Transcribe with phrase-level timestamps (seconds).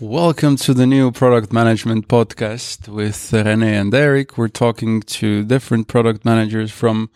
[0.00, 4.38] Welcome to the new product management podcast with Rene and Eric.
[4.38, 7.10] We're talking to different product managers from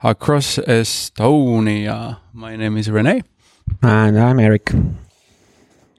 [0.00, 2.18] across Estonia.
[2.32, 3.24] My name is Rene.
[3.82, 4.70] And I'm Eric.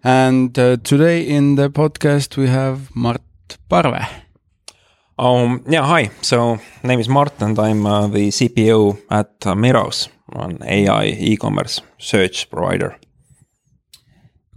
[0.05, 3.21] And uh, today in the podcast we have Mart
[3.69, 4.07] Parve.
[5.19, 6.11] Um, yeah, hi.
[6.21, 11.81] So name is Mart and I'm uh, the CPO at uh, Miros, an AI e-commerce
[11.97, 12.95] search provider.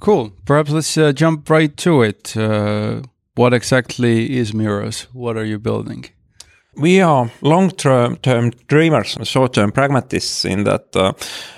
[0.05, 0.33] Cool.
[0.45, 2.37] Perhaps let's uh, jump right to it.
[2.37, 3.01] Uh,
[3.37, 5.07] what exactly is Miros?
[5.15, 6.05] What are you building?
[6.77, 10.45] We are long-term term dreamers, short-term pragmatists.
[10.45, 11.15] In that, uh,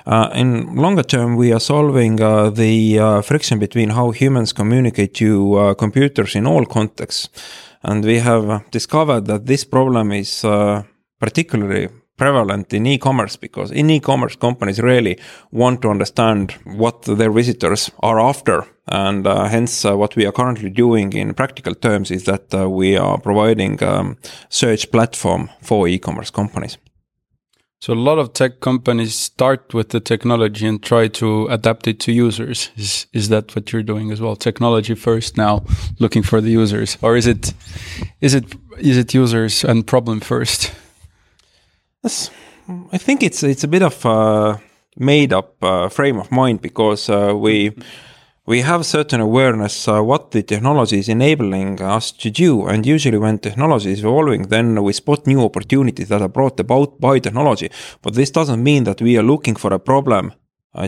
[0.07, 5.15] uh, in longer term, we are solving uh, the uh, friction between how humans communicate
[5.15, 7.29] to uh, computers in all contexts,
[7.83, 10.85] and we have discovered that this problem is uh,
[11.19, 15.19] particularly prevalent in e-commerce because in e-commerce companies really
[15.53, 18.67] want to understand what their visitors are after.
[18.89, 22.71] And uh, hence uh, what we are currently doing in practical terms is that uh,
[22.71, 24.17] we are providing um,
[24.49, 26.79] search platform for e-commerce companies.
[27.79, 32.01] So a lot of tech companies start with the technology and try to adapt it
[32.01, 32.71] to users.
[32.77, 34.35] Is is that what you're doing as well?
[34.35, 35.65] Technology first now
[35.99, 36.97] looking for the users.
[37.03, 37.53] Or is it
[38.21, 38.45] is it
[38.79, 40.73] is it users and problem first
[42.07, 42.31] Yes,
[42.93, 44.61] I think it's it's a bit of a
[44.97, 47.73] made up uh, frame of mind because uh, we
[48.47, 53.19] we have certain awareness uh, what the technology is enabling us to do, and usually
[53.19, 57.71] when technology is evolving, then we spot new opportunities that are brought about by technology.
[58.03, 60.33] But this doesn't mean that we are looking for a problem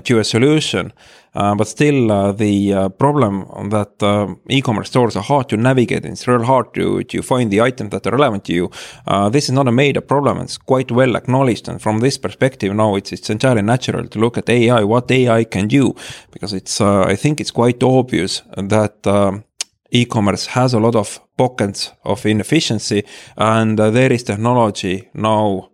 [0.05, 0.93] to a solution.
[1.39, 6.05] Uh, but still, uh, the uh, problem that uh, e-commerce stores are hard to navigate.
[6.05, 8.71] It's real hard to to find the items that are relevant to you.
[9.07, 10.39] Uh, this is not a made-up problem.
[10.39, 14.39] It's quite well acknowledged, and from this perspective, now it's it's entirely natural to look
[14.39, 15.95] at AI, what AI can do,
[16.33, 19.07] because it's I think it's quite obvious that.
[19.07, 19.45] Um,
[19.91, 23.03] e-commerce has a lot of pockets of inefficiency
[23.39, 25.71] and there is technology now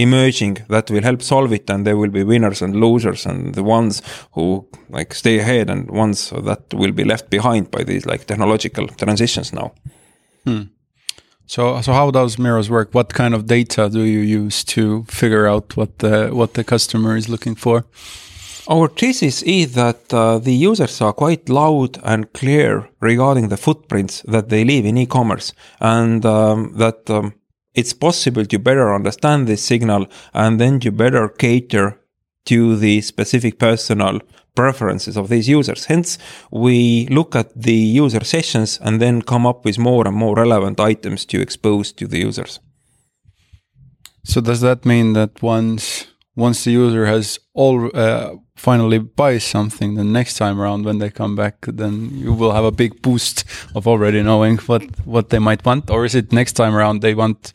[0.00, 3.62] emerging that will help solve it and there will be winners and losers and the
[3.62, 4.02] ones
[4.32, 8.86] who like stay ahead and ones that will be left behind by these like technological
[8.88, 9.72] transitions now.
[10.44, 10.62] Hmm.
[11.46, 12.94] so so how does Miros work?
[12.94, 17.16] What kind of data do you use to figure out what the what the customer
[17.16, 17.84] is looking for?
[18.68, 24.22] Our thesis is that uh, the users are quite loud and clear regarding the footprints
[24.28, 27.34] that they leave in e-commerce and um, that um,
[27.74, 32.00] it's possible to better understand this signal and then to better cater
[32.46, 34.20] to the specific personal
[34.54, 35.84] preferences of these users.
[35.84, 36.18] Hence,
[36.50, 40.80] we look at the user sessions and then come up with more and more relevant
[40.80, 42.60] items to expose to the users.
[44.24, 46.06] So does that mean that once
[46.36, 51.10] once the user has all uh, finally buy something, the next time around when they
[51.10, 53.44] come back, then you will have a big boost
[53.74, 57.14] of already knowing what what they might want, or is it next time around they
[57.14, 57.52] want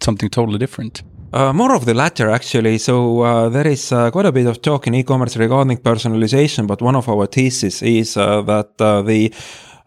[0.00, 1.02] something totally different?
[1.32, 2.78] Uh, more of the latter, actually.
[2.78, 6.82] So uh, there is uh, quite a bit of talk in e-commerce regarding personalization, but
[6.82, 9.32] one of our theses is uh, that uh, the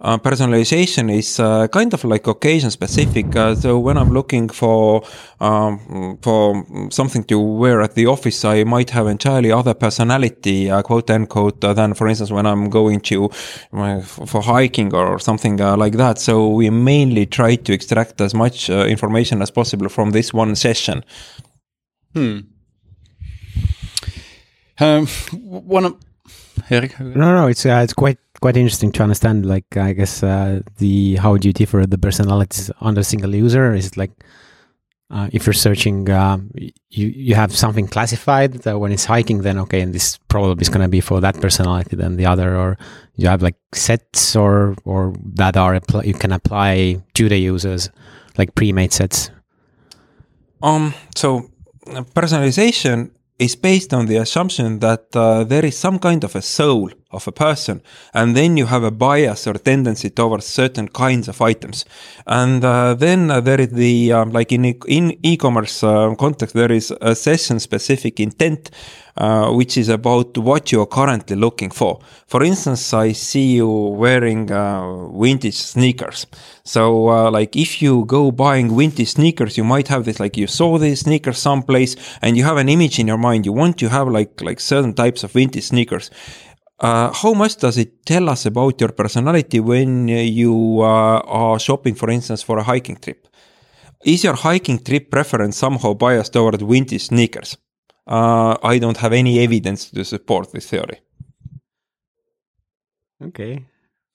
[0.01, 3.35] uh, personalization is uh, kind of like occasion specific.
[3.35, 5.03] Uh, so when I'm looking for
[5.39, 10.81] um, for something to wear at the office, I might have entirely other personality, uh,
[10.81, 13.29] quote unquote, uh, than for instance when I'm going to
[13.73, 16.19] uh, for hiking or something like that.
[16.19, 21.03] So we mainly try to extract as much information as possible from this one session.
[22.13, 22.39] Hmm.
[24.77, 25.07] Um,
[25.41, 25.95] one of
[26.69, 26.99] Eric.
[26.99, 29.45] No, no, it's it's quite quite interesting to understand.
[29.45, 33.73] Like, I guess uh, the how do you differ the personalities on a single user?
[33.73, 34.11] Is it like
[35.11, 39.59] uh, if you're searching, uh, you you have something classified that when it's hiking, then
[39.59, 42.77] okay, and this probably is going to be for that personality than the other, or
[43.15, 47.89] you have like sets or or that are you can apply to the users
[48.37, 49.29] like pre-made sets.
[50.63, 50.93] Um.
[51.15, 51.51] So
[52.15, 56.89] personalization is based on the assumption that uh, there is some kind of a soul
[57.11, 57.81] of a person,
[58.13, 61.85] and then you have a bias or tendency towards certain kinds of items,
[62.27, 66.55] and uh, then uh, there is the um, like in e- in e-commerce uh, context
[66.55, 68.71] there is a session specific intent,
[69.17, 71.99] uh, which is about what you are currently looking for.
[72.27, 76.27] For instance, I see you wearing uh, vintage sneakers.
[76.63, 80.47] So, uh, like, if you go buying vintage sneakers, you might have this, like, you
[80.47, 83.45] saw these sneakers someplace and you have an image in your mind.
[83.45, 86.09] You want to have, like, like certain types of vintage sneakers.
[86.79, 91.95] Uh, how much does it tell us about your personality when you uh, are shopping,
[91.95, 93.27] for instance, for a hiking trip?
[94.03, 97.57] Is your hiking trip preference somehow biased toward vintage sneakers?
[98.05, 100.99] Uh, I don't have any evidence to support this theory.
[103.23, 103.65] Okay.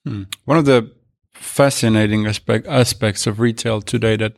[0.06, 0.24] Hmm.
[0.44, 0.92] One of the
[1.32, 4.34] fascinating aspect, aspects of retail today that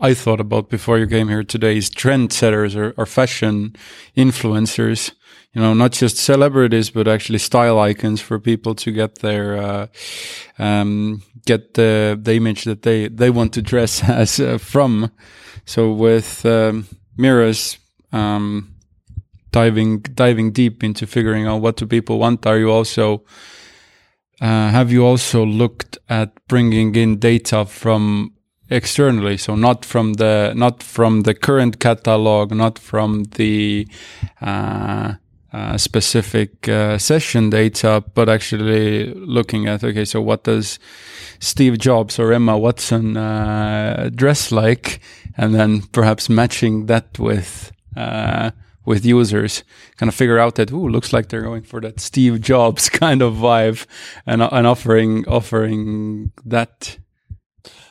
[0.00, 3.76] I thought about before you came here today is trendsetters or, or fashion
[4.16, 5.12] influencers.
[5.54, 9.86] You know, not just celebrities, but actually style icons for people to get their, uh,
[10.58, 15.10] um, get the, the image that they, they want to dress as uh, from.
[15.66, 16.86] So with, um,
[17.18, 17.76] Miros,
[18.12, 18.74] um,
[19.50, 23.24] diving, diving deep into figuring out what do people want, are you also,
[24.40, 28.32] uh, have you also looked at bringing in data from
[28.70, 33.86] externally so not from the not from the current catalog not from the
[34.40, 35.12] uh,
[35.52, 40.78] uh, specific uh, session data but actually looking at okay so what does
[41.40, 45.00] steve jobs or emma watson uh, dress like?
[45.36, 48.50] And then perhaps matching that with uh,
[48.84, 49.64] with users
[49.96, 53.22] kind of figure out that ooh looks like they're going for that steve jobs kind
[53.22, 53.86] of vibe
[54.26, 56.98] and, and offering offering that.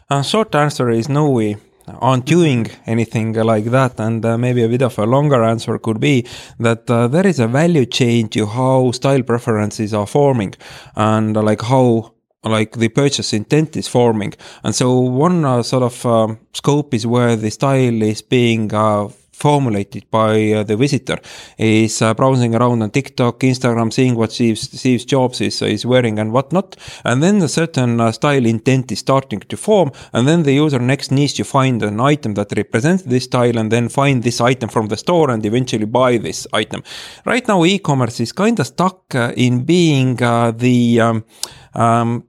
[0.10, 1.56] Uh, short answer is no, we
[2.00, 4.00] aren't doing anything like that.
[4.00, 6.26] And uh, maybe a bit of a longer answer could be
[6.60, 10.54] that uh, there is a value chain to how style preferences are forming
[10.96, 14.34] and uh, like how like the purchase intent is forming.
[14.64, 19.10] And so one uh, sort of um, scope is where the style is being uh,
[19.42, 21.18] formulated by uh, the visitor
[21.58, 26.20] is uh, browsing around on TikTok, Instagram, seeing what Steve, Steve Jobs is, is wearing
[26.20, 26.78] and whatnot.
[27.04, 29.92] And then a certain uh, style intent is starting to form.
[30.14, 33.72] And then the user next needs to find an item that represents this style and
[33.72, 36.84] then find this item from the store and eventually buy this item.
[37.26, 41.26] Right now, e-commerce is kind of stuck uh, in being uh, the um,
[41.74, 42.24] um,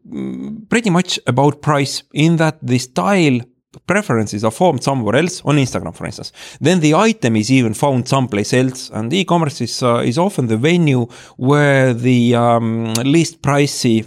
[0.68, 3.40] pretty much about price in that the style
[3.86, 6.32] preferences are formed somewhere else on Instagram, for instance.
[6.60, 10.56] Then the item is even found someplace else, and e-commerce is uh, is often the
[10.56, 14.06] venue where the um, least pricey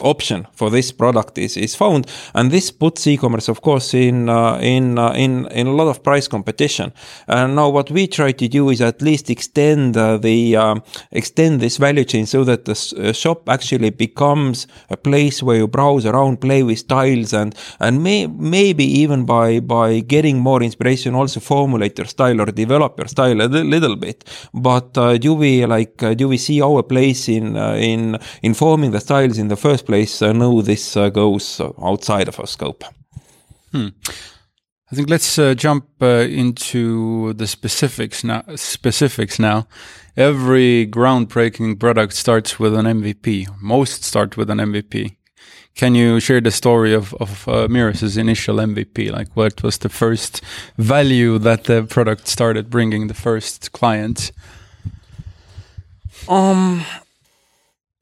[0.00, 2.06] option for this product is, is found.
[2.34, 6.02] And this puts e-commerce of course in uh, in uh, in in a lot of
[6.02, 6.92] price competition.
[7.28, 10.82] And now what we try to do is at least extend uh, the um,
[11.12, 15.68] extend this value chain so that the uh, shop actually becomes a place where you
[15.68, 21.14] browse around play with styles and and may, maybe even by by getting more inspiration
[21.14, 24.24] also formulate your style or develop your style a little bit.
[24.52, 29.00] But uh, do we like uh, do we see our place in in informing the
[29.00, 32.84] styles in the first place, uh, no, this uh, goes outside of our scope.
[33.72, 33.88] Hmm.
[34.90, 38.44] I think let's uh, jump uh, into the specifics now.
[38.54, 39.66] Specifics now.
[40.16, 43.48] Every groundbreaking product starts with an MVP.
[43.60, 45.16] Most start with an MVP.
[45.74, 49.10] Can you share the story of of uh, Miros's initial MVP?
[49.10, 50.40] Like, what was the first
[50.78, 54.30] value that the product started bringing the first clients?
[56.28, 56.84] Um,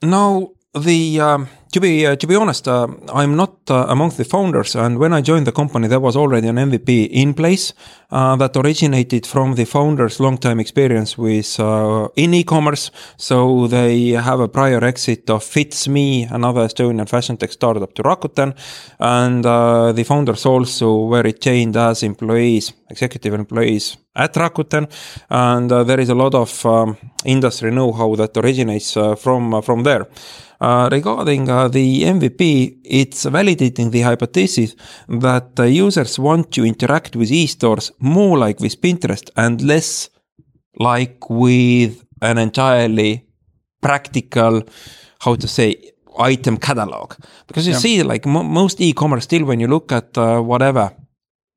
[0.03, 4.25] no, the um, to be uh, to be honest, uh, I'm not uh, among the
[4.25, 7.73] founders, and when I joined the company, there was already an MVP in place
[8.11, 12.91] uh, that originated from the founders' long-time experience with uh, in e-commerce.
[13.17, 18.03] So they have a prior exit of Fits Me, another Estonian fashion tech startup, to
[18.03, 18.55] Rakuten,
[18.99, 24.89] and uh, the founders also were retained as employees, executive employees at Rakuten,
[25.31, 30.07] and there is a lot of um, industry know-how that originates from from there.
[30.61, 34.75] Uh, regarding uh, the MVP, it's validating the hypothesis
[35.09, 40.09] that uh, users want to interact with e-stores more like with Pinterest and less
[40.79, 43.27] like with an entirely
[43.83, 44.63] practical,
[45.21, 47.15] how to say, item catalog.
[47.47, 47.81] Because you yeah.
[47.81, 50.93] see, like most e-commerce still, when you look at uh, whatever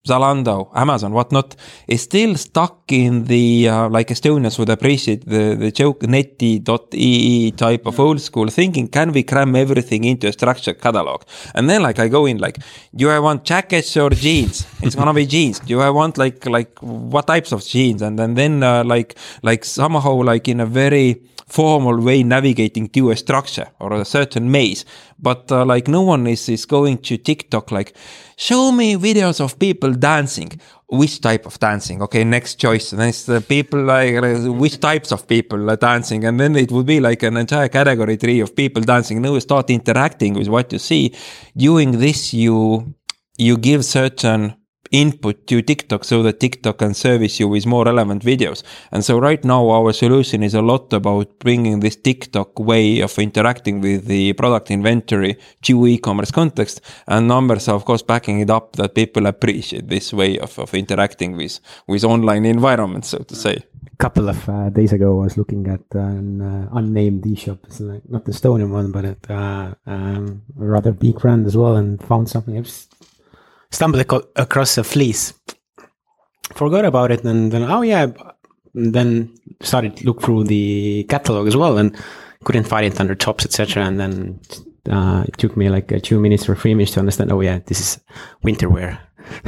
[0.08, 1.56] Zalando, Amazon, whatnot,
[1.88, 7.86] is still stuck in the, uh, like Estonians would appreciate the, the joke neti.ee type
[7.86, 8.88] of old school thinking.
[8.88, 11.24] Can we cram everything into a structured catalog?
[11.54, 12.58] And then like I go in like,
[12.96, 14.66] do I want jackets or jeans?
[14.82, 15.60] It's gonna be jeans.
[15.60, 18.02] Do I want like, like what types of jeans?
[18.02, 23.10] And then, then uh, like, like somehow like in a very, formal way navigating to
[23.10, 24.86] a structure or a certain maze.
[25.18, 27.96] But uh, like no one is, is going to TikTok like,
[28.38, 30.52] show me videos of people dancing.
[30.90, 32.02] Which type of dancing?
[32.04, 32.94] Okay, next choice.
[32.94, 34.16] And then it's the people like,
[34.58, 36.24] which types of people are dancing?
[36.24, 39.22] And then it would be like an entire category tree of people dancing.
[39.22, 41.14] Now you start interacting with what you see.
[41.58, 42.96] Doing this, you,
[43.38, 44.56] you give certain
[44.92, 48.64] input to TikTok so that TikTok can service you with more relevant videos.
[48.92, 53.18] And so right now our solution is a lot about bringing this TikTok way of
[53.20, 56.82] interacting with the product inventory to e-commerce context.
[57.08, 60.74] And numbers are of course backing it up that people appreciate this way of, of
[60.74, 63.64] interacting with, with online environments, so to say.
[63.98, 67.60] couple of uh, days ago, I was looking at an uh, unnamed e-shop.
[67.64, 71.58] It's like not the Estonian one, but it, uh, um, a rather big brand as
[71.58, 72.58] well, and found something.
[72.58, 72.94] I just
[73.72, 75.34] stumbled ac- across a fleece.
[76.54, 78.08] Forgot about it, and then oh yeah,
[78.74, 81.96] then started look through the catalog as well, and
[82.44, 83.84] couldn't find it under tops, etc.
[83.84, 84.40] And then
[84.90, 87.32] uh, it took me like uh, two minutes or three minutes to understand.
[87.32, 88.00] Oh yeah, this is
[88.44, 89.00] winter wear.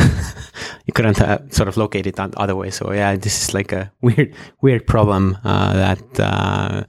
[0.85, 2.69] you couldn't uh, sort of locate it other way.
[2.69, 6.83] So yeah, this is like a weird, weird problem uh, that uh,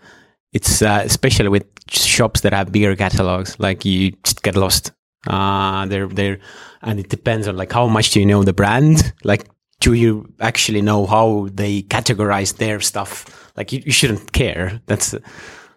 [0.53, 3.59] it's uh, especially with shops that have bigger catalogs.
[3.59, 4.93] Like you just get lost.
[5.27, 6.39] Uh, they're they're,
[6.83, 9.13] and it depends on like how much do you know the brand.
[9.25, 9.49] Like,
[9.81, 13.51] do you actually know how they categorize their stuff?
[13.57, 14.81] Like, you, you shouldn't care.
[14.87, 15.15] That's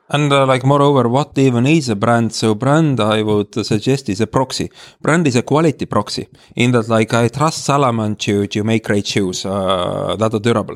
[0.09, 2.33] and uh, like moreover, what even is a brand?
[2.33, 4.69] So brand, I would suggest is a proxy.
[5.01, 9.07] Brand is a quality proxy in that like I trust Salomon to, to make great
[9.07, 10.75] shoes uh, that are durable.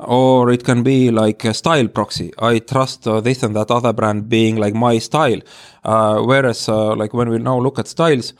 [0.00, 2.32] Or it can be like a style proxy.
[2.38, 5.40] I trust uh, this and that other brand being like my style.
[5.84, 8.34] Uh, whereas uh, like when we now look at styles,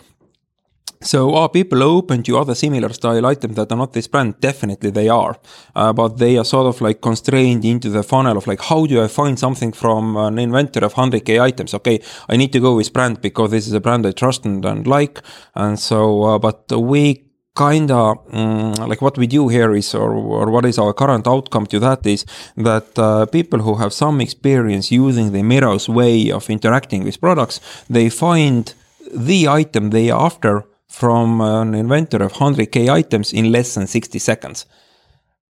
[1.04, 4.40] so are people open to other similar style items that are not this brand?
[4.40, 5.38] Definitely they are,
[5.76, 9.02] uh, but they are sort of like constrained into the funnel of like how do
[9.02, 11.74] I find something from an inventory of 100k items?
[11.74, 14.64] Okay, I need to go with brand because this is a brand I trust and,
[14.64, 15.20] and like,
[15.54, 20.12] and so uh, but we kind of um, like what we do here is or,
[20.12, 24.20] or what is our current outcome to that is that uh, people who have some
[24.20, 28.74] experience using the Miros way of interacting with products they find
[29.14, 34.18] the item they are after from an inventory of 100k items in less than 60
[34.18, 34.66] seconds.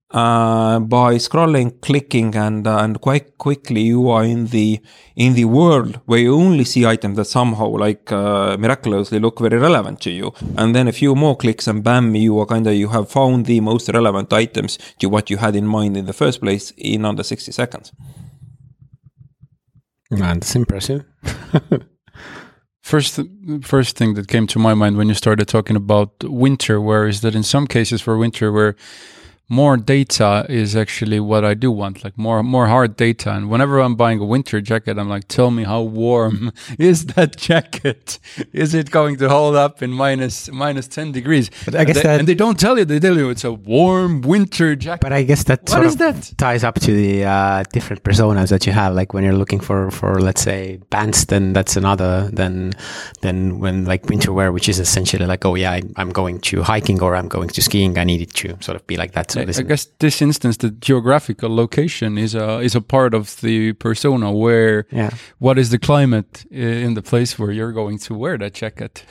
[0.09, 4.79] Uh, by scrolling, clicking, and uh, and quite quickly you are in the
[5.15, 9.57] in the world where you only see items that somehow like uh, miraculously look very
[9.57, 12.75] relevant to you, and then a few more clicks and bam, you are kind of
[12.75, 16.13] you have found the most relevant items to what you had in mind in the
[16.13, 17.91] first place in under sixty seconds.
[20.11, 21.05] Man, that's impressive.
[22.83, 23.17] First,
[23.61, 27.21] first thing that came to my mind when you started talking about winter wear is
[27.21, 28.75] that in some cases for winter wear,
[29.61, 30.31] more data
[30.61, 33.29] is actually what I do want, like more more hard data.
[33.35, 36.51] And whenever I'm buying a winter jacket, I'm like, tell me how warm
[36.91, 38.19] is that jacket?
[38.51, 41.45] Is it going to hold up in minus minus ten degrees?
[41.65, 42.85] But I guess and they, that- and they don't tell you.
[42.85, 45.01] They tell you it's a warm winter jacket.
[45.01, 46.33] But I guess that What sort of that?
[46.37, 48.91] ties up to the uh, different personas that you have.
[48.99, 52.73] Like when you're looking for, for let's say pants, then that's another than
[53.21, 56.63] than when like winter wear, which is essentially like, oh yeah, I, I'm going to
[56.63, 57.97] hiking or I'm going to skiing.
[57.97, 59.31] I need it to sort of be like that.
[59.31, 63.39] So I, I guess this instance, the geographical location is a is a part of
[63.41, 64.31] the persona.
[64.31, 68.53] Where yeah, what is the climate in the place where you're going to wear that
[68.53, 69.05] jacket?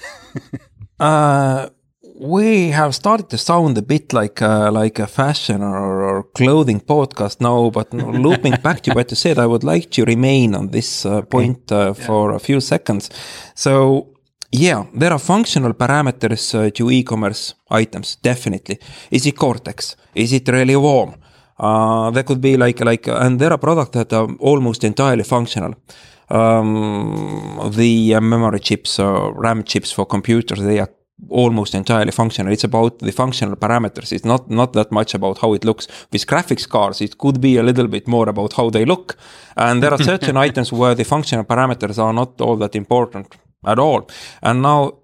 [1.00, 1.68] Uh,
[2.14, 6.80] we have started to sound a bit like uh, like a fashion or, or clothing
[6.80, 7.92] podcast now, but
[8.26, 11.72] looping back to what you said, I would like to remain on this uh, point
[11.72, 13.10] uh, for a few seconds.
[13.54, 14.08] So.
[14.54, 18.78] Yeah, there are functional parameters uh, to e-commerce items, definitely.
[19.10, 19.96] Is it Cortex?
[20.14, 21.14] Is it really warm?
[21.58, 25.74] Uh, there could be like like, and there are products that are almost entirely functional.
[26.28, 30.90] Um, the uh, memory chips or RAM chips for computers, they are
[31.30, 32.52] almost entirely functional.
[32.52, 34.12] It's about the functional parameters.
[34.12, 35.88] It's not not that much about how it looks.
[36.10, 39.16] With graphics cards, it could be a little bit more about how they look.
[39.56, 43.78] And there are certain items where the functional parameters are not all that important at
[43.78, 44.08] all.
[44.42, 44.98] And now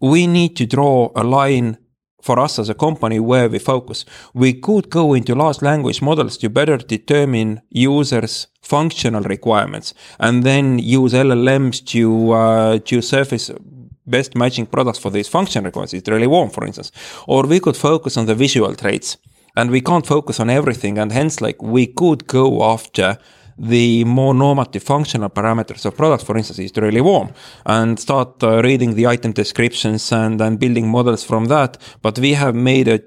[0.00, 1.78] we need to draw a line
[2.22, 4.04] for us as a company where we focus.
[4.32, 10.78] We could go into large language models to better determine users' functional requirements and then
[10.78, 13.50] use LLMs to uh, to surface
[14.06, 15.94] best matching products for these functional requirements.
[15.94, 16.92] It's really warm, for instance.
[17.26, 19.18] Or we could focus on the visual traits.
[19.56, 20.98] And we can't focus on everything.
[20.98, 23.18] And hence, like, we could go after
[23.58, 27.32] the more normative functional parameters of products, for instance, is really warm,
[27.66, 31.78] and start uh, reading the item descriptions and then building models from that.
[32.02, 33.00] But we have made a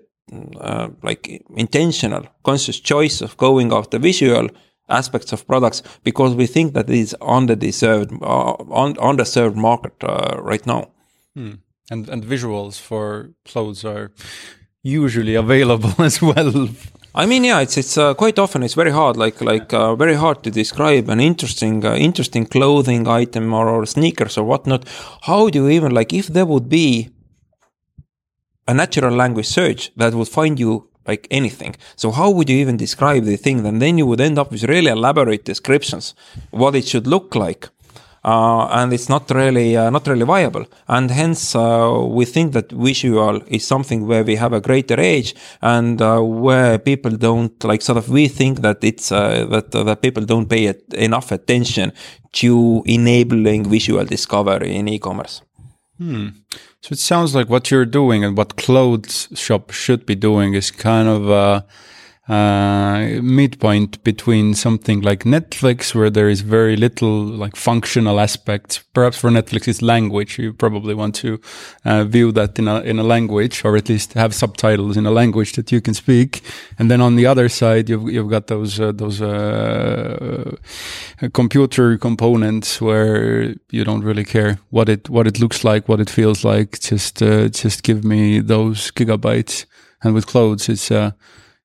[0.59, 4.49] uh, like intentional, conscious choice of going after visual
[4.89, 10.37] aspects of products because we think that it is underdeserved, uh, un- underserved market uh,
[10.41, 10.91] right now.
[11.89, 14.11] and and visuals for clothes are
[14.83, 16.69] usually available as well.
[17.17, 20.13] I mean, yeah, it's it's uh, quite often it's very hard, like like uh, very
[20.13, 24.87] hard to describe an interesting uh, interesting clothing item or, or sneakers or whatnot.
[25.23, 27.09] How do you even like if there would be
[28.67, 31.75] a natural language search that would find you like anything?
[31.95, 33.65] So how would you even describe the thing?
[33.65, 36.13] And then you would end up with really elaborate descriptions,
[36.51, 37.69] what it should look like.
[38.27, 40.65] Uh, and it's not really uh, not really viable.
[40.87, 45.33] And hence, uh, we think that visual is something where we have a greater edge,
[45.61, 45.99] and
[46.45, 50.73] where people don't like sort of we think that it's that that people don't pay
[51.07, 51.93] enough attention
[52.33, 55.41] to enabling visual discovery in e-commerce.
[55.97, 56.27] Hmm.
[56.81, 60.69] So it sounds like what you're doing and what clothes shop should be doing is
[60.69, 61.61] kind of uh,
[62.29, 68.83] uh, midpoint between something like Netflix, where there is very little like functional aspects.
[68.93, 70.37] Perhaps for Netflix, it's language.
[70.37, 71.39] You probably want to
[71.85, 75.11] uh, view that in a in a language, or at least have subtitles in a
[75.11, 76.41] language that you can speak.
[76.77, 80.55] And then on the other side, you've you've got those uh, those uh,
[81.33, 86.09] computer components where you don't really care what it what it looks like, what it
[86.09, 86.79] feels like.
[86.79, 89.65] Just uh, just give me those gigabytes.
[90.03, 91.11] And with clothes, it's uh,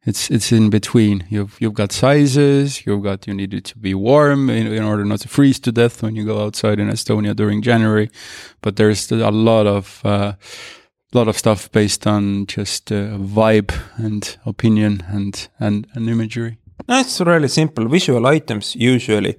[0.04, 1.24] it's it's in between.
[1.28, 2.84] You've you've got sizes.
[2.84, 5.72] You've got you need it to be warm in, in order not to freeze to
[5.72, 8.10] death when you go outside in Estonia during January.
[8.62, 10.32] But there's a lot of uh,
[11.12, 16.58] lot of stuff based on just uh, vibe and opinion and and, and imagery.
[16.88, 17.86] It's really simple.
[17.88, 19.38] Visual items usually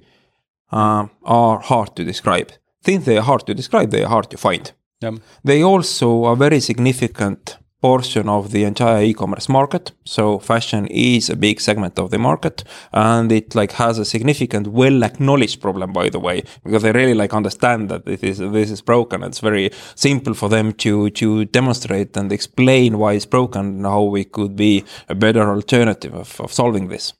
[0.72, 2.52] uh, are hard to describe.
[2.84, 4.72] Since they are hard to describe, they are hard to find.
[5.00, 5.12] Yeah.
[5.42, 9.92] They also are very significant portion of the entire e-commerce market.
[10.04, 14.68] So fashion is a big segment of the market and it like has a significant
[14.68, 18.70] well acknowledged problem by the way because they really like understand that this is this
[18.70, 19.22] is broken.
[19.22, 24.04] It's very simple for them to to demonstrate and explain why it's broken and how
[24.04, 27.12] we could be a better alternative of, of solving this.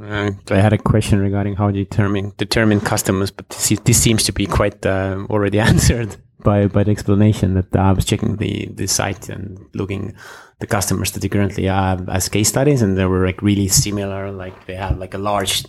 [0.00, 4.22] Uh, I had a question regarding how you determine determine customers, but this, this seems
[4.24, 8.68] to be quite uh, already answered by by the explanation that I was checking the
[8.74, 10.14] the site and looking
[10.60, 14.30] the customers that you currently have as case studies, and they were like really similar.
[14.30, 15.64] Like they have like a large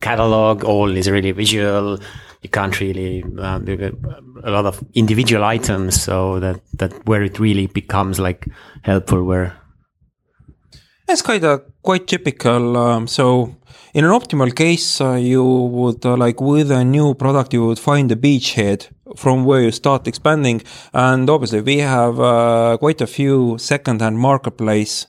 [0.00, 1.98] catalog, all is really visual.
[2.42, 3.58] You can't really uh,
[4.44, 8.46] a lot of individual items, so that that where it really becomes like
[8.82, 9.24] helpful.
[9.24, 9.56] Where
[11.08, 12.76] it's quite a quite typical.
[12.76, 13.56] Um, so
[13.94, 17.78] in an optimal case, uh, you would uh, like with a new product, you would
[17.78, 20.62] find a beachhead from where you start expanding.
[20.92, 25.06] And obviously, we have uh, quite a few second-hand marketplace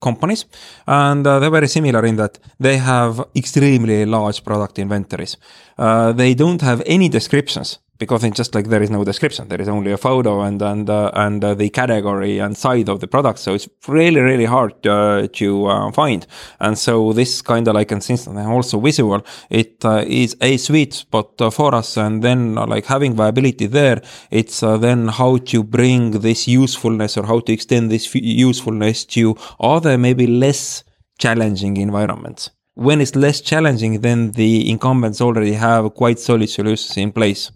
[0.00, 0.46] companies,
[0.86, 5.36] and uh, they're very similar in that they have extremely large product inventories.
[5.76, 9.48] Uh, they don't have any descriptions because it's just like there is no description.
[9.48, 13.00] There is only a photo and and uh, and uh, the category and side of
[13.00, 13.40] the product.
[13.40, 16.26] So it's really really hard uh, to uh, find.
[16.60, 20.94] And so this kind of like consistent and also visual it uh, is a sweet
[20.94, 21.96] spot uh, for us.
[21.96, 27.40] And then like having viability there it's then how to bring this usefulness or how
[27.40, 30.84] to extend this usefulness to other maybe less
[31.18, 32.50] challenging environments.
[32.74, 37.50] When it's less challenging then the incumbents already have quite solid solutions in place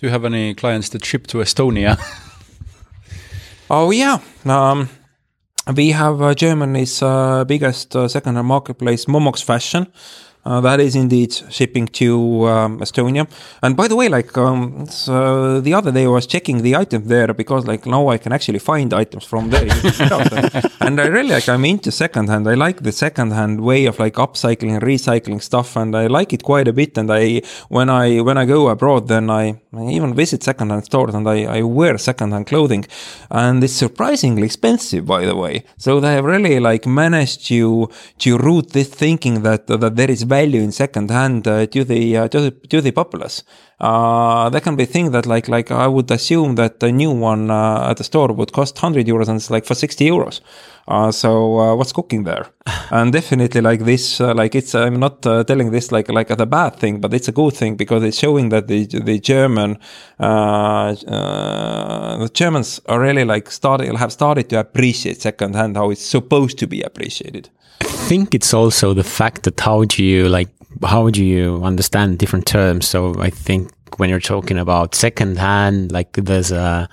[0.00, 1.98] do you have any clients that ship to Estonia?
[3.70, 4.88] oh yeah, um,
[5.76, 9.86] we have uh, Germany's uh, biggest uh, second-hand marketplace, Momox Fashion.
[10.42, 13.28] Uh, that is indeed shipping to um, Estonia.
[13.62, 17.06] And by the way, like um, so the other day I was checking the item
[17.08, 19.68] there because like now I can actually find items from there.
[20.80, 22.48] and I really like I'm into secondhand.
[22.48, 26.42] I like the secondhand way of like upcycling and recycling stuff, and I like it
[26.42, 26.96] quite a bit.
[26.96, 31.14] And I when I when I go abroad, then I, I even visit secondhand stores
[31.14, 32.86] and I, I wear secondhand clothing,
[33.30, 35.64] and it's surprisingly expensive, by the way.
[35.76, 40.29] So they have really like managed to to root this thinking that that there is
[40.30, 43.44] value in second hand uh, to the uh, to the to the populace.
[43.80, 47.50] Uh, there can be thing that like like I would assume that a new one
[47.50, 50.40] uh, at the store would cost hundred euros and it's like for sixty euros.
[50.90, 52.46] Uh, so uh, what's cooking there?
[52.90, 56.40] and definitely like this, uh, like it's I'm not uh, telling this like like as
[56.40, 59.78] a bad thing, but it's a good thing because it's showing that the the German
[60.18, 65.90] uh, uh, the Germans are really like starting have started to appreciate second hand how
[65.90, 67.50] it's supposed to be appreciated.
[68.10, 70.48] I think it's also the fact that how do you like
[70.82, 72.88] how do you understand different terms?
[72.88, 76.88] So I think when you're talking about second hand, like there's a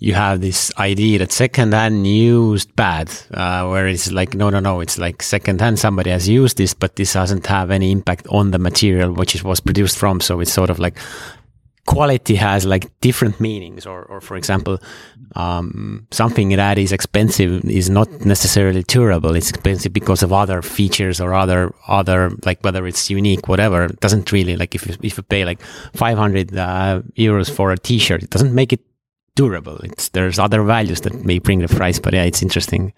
[0.00, 4.60] you have this idea that second hand used bad, uh, where it's like, no, no,
[4.60, 8.26] no, it's like second hand, somebody has used this, but this doesn't have any impact
[8.28, 10.20] on the material which it was produced from.
[10.20, 10.98] So it's sort of like
[11.86, 14.78] quality has like different meanings or, or for example
[15.34, 19.36] um, something that is expensive is not necessarily durable.
[19.36, 23.84] It's expensive because of other features or other other like whether it's unique whatever.
[23.84, 25.60] It doesn't really like if you, if you pay like
[25.94, 28.80] 500 uh, euros for a t-shirt it doesn't make it
[29.36, 29.78] durable.
[29.78, 32.92] It's there's other values that may bring the price but yeah it's interesting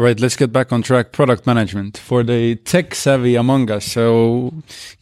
[0.00, 1.12] Right, let's get back on track.
[1.12, 3.84] Product management for the tech savvy among us.
[3.84, 4.54] So,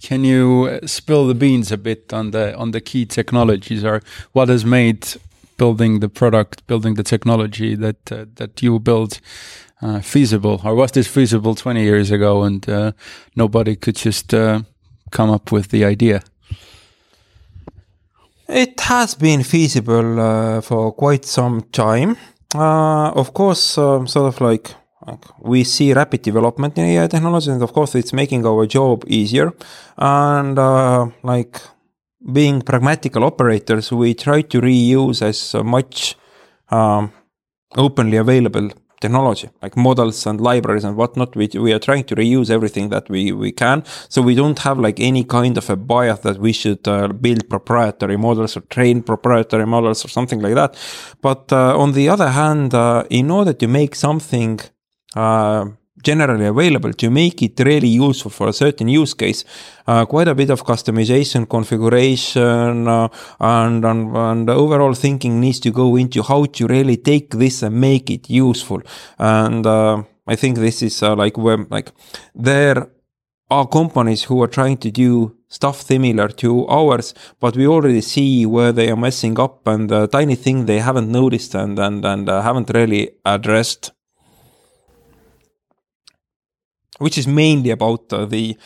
[0.03, 4.49] can you spill the beans a bit on the on the key technologies or what
[4.49, 5.07] has made
[5.57, 9.21] building the product, building the technology that uh, that you build
[9.83, 12.91] uh, feasible, or was this feasible 20 years ago and uh,
[13.37, 14.63] nobody could just uh,
[15.13, 16.25] come up with the idea?
[18.49, 22.17] It has been feasible uh, for quite some time.
[22.53, 24.75] Uh, of course, um, sort of like
[25.09, 29.05] like we see rapid development in AI technology, and of course, it's making our job
[29.07, 29.53] easier.
[29.97, 31.61] And uh, like
[32.33, 36.16] being pragmatical operators, we try to reuse as much
[36.71, 37.12] um,
[37.77, 41.37] openly available technology like models and libraries and whatnot.
[41.37, 43.85] We, we are trying to reuse everything that we we can.
[44.09, 47.49] So we don't have like any kind of a bias that we should uh, build
[47.49, 50.77] proprietary models or train proprietary models or something like that.
[51.23, 54.61] But uh, on the other hand uh, in order to make something
[55.14, 55.66] uh,
[56.03, 59.44] generally available to make it really useful for a certain use case.
[59.87, 63.09] Uh, quite a bit of customization, configuration, uh,
[63.40, 67.81] and, and, and overall thinking needs to go into how to really take this and
[67.81, 68.81] make it useful.
[69.18, 71.90] And uh, I think this is uh, like where like
[72.35, 72.88] there
[73.51, 78.44] are companies who are trying to do stuff similar to ours, but we already see
[78.44, 82.29] where they are messing up and the tiny thing they haven't noticed and and and
[82.29, 83.92] uh, haven't really addressed
[86.99, 88.57] which is mainly about uh, the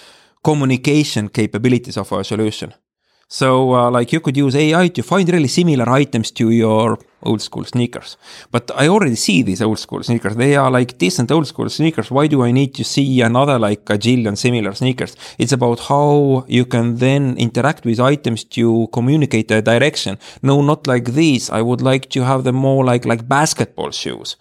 [0.43, 2.75] communication capabilities of our solution.
[3.33, 7.41] So, uh, like you could use AI to find really similar items to your old
[7.41, 8.19] school sneakers.
[8.51, 10.37] But I already see these old school sneakers.
[10.37, 12.11] They are like decent old school sneakers.
[12.11, 15.17] Why do I need to see another like a jillion similar sneakers?
[15.39, 20.19] It's about how you can then interact with items to communicate a direction.
[20.43, 21.49] No, not like these.
[21.49, 24.37] I would like to have them more like like basketball shoes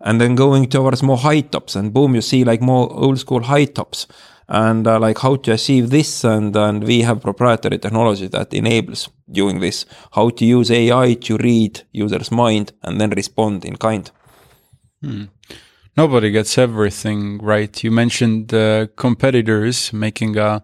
[0.00, 1.76] and then going towards more high tops.
[1.76, 4.06] And boom you see like more old school high tops.
[4.48, 9.08] And uh, like how to achieve this and and we have proprietary technology that enables
[9.28, 9.86] doing this.
[10.12, 14.10] How to use ai to read users mind and then respond in kind.
[15.02, 15.24] Hmm.
[15.96, 17.84] nobody gets everything right.
[17.84, 20.62] You mentioned uh, competitors making a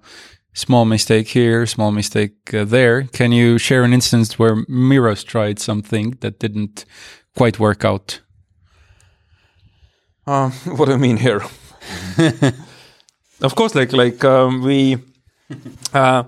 [0.55, 3.03] small mistake here small mistake uh, there.
[3.12, 6.85] Can you share an instance where miros tried something that didn't
[7.35, 8.21] quite work out
[10.26, 11.42] uh, what do I mean here?
[13.40, 14.98] of course, like like um, we
[15.94, 16.24] uh,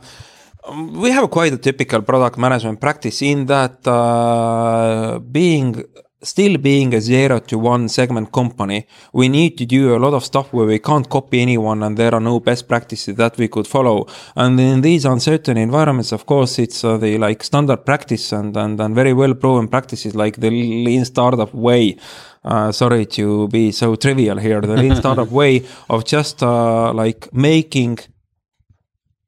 [0.92, 5.84] we have quite a typical product management practice in that uh, being
[6.24, 10.24] still being a zero to one segment company, we need to do a lot of
[10.24, 13.66] stuff where we can't copy anyone and there are no best practices that we could
[13.66, 14.06] follow.
[14.34, 18.80] And in these uncertain environments, of course, it's uh, the like standard practice and, and,
[18.80, 21.96] and very well proven practices like the lean startup way
[22.44, 27.32] uh, sorry to be so trivial here, the lean startup way of just uh, like
[27.32, 27.98] making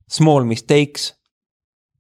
[0.09, 1.16] small mistakes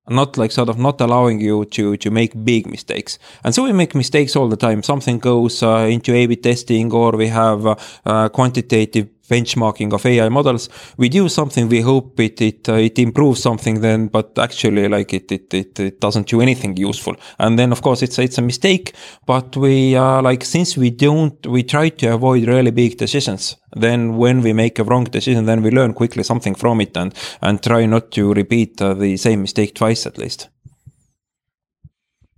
[0.08, 3.18] not like sort of not allowing you to to make big mistakes.
[3.44, 4.82] And so we make mistakes all the time.
[4.82, 10.06] Something goes uh, into a b testing or we have uh, uh, quantitative benchmarking of
[10.06, 10.68] AI models.
[10.96, 15.12] We do something, we hope it it uh, it improves something then, but actually like
[15.12, 17.16] it, it it it doesn't do anything useful.
[17.38, 18.94] And then of course it's it's a mistake,
[19.26, 23.56] but we uh, like since we don't we try to avoid really big decisions.
[23.76, 27.14] Then when we make a wrong decision, then we learn quickly something from it and
[27.40, 30.48] and try not to repeat uh, the same mistake twice at least.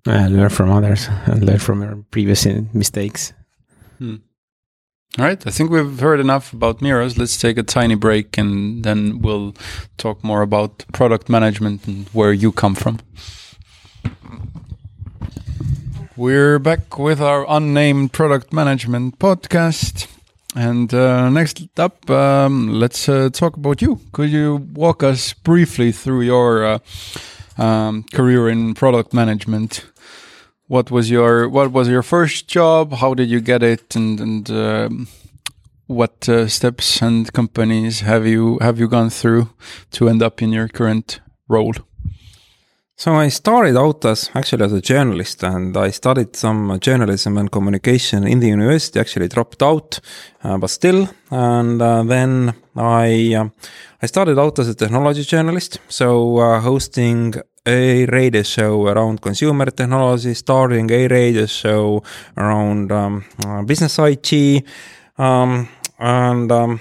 [0.06, 3.34] Uh, learn from others and learn from your previous mistakes.
[3.98, 4.16] Hmm.
[5.16, 7.18] All right, I think we've heard enough about Miros.
[7.18, 9.54] Let's take a tiny break and then we'll
[9.96, 13.00] talk more about product management and where you come from.
[16.16, 20.06] We're back with our unnamed product management podcast.
[20.54, 24.00] And uh, next up, um, let's uh, talk about you.
[24.12, 26.78] Could you walk us briefly through your uh,
[27.56, 29.84] um, career in product management?
[30.68, 32.92] What was your what was your first job?
[32.92, 33.96] How did you get it?
[33.96, 35.08] And and um,
[35.86, 39.48] what uh, steps and companies have you have you gone through
[39.92, 41.74] to end up in your current role?
[42.96, 47.50] So I started out as actually as a journalist, and I studied some journalism and
[47.50, 49.00] communication in the university.
[49.00, 50.00] Actually dropped out,
[50.42, 51.08] uh, but still.
[51.30, 53.48] And uh, then I uh,
[54.02, 57.34] I started out as a technology journalist, so uh, hosting
[57.68, 62.02] a radio show around consumer technology, starting a radio show
[62.36, 64.64] around um, uh, business IT,
[65.18, 66.80] um, and um,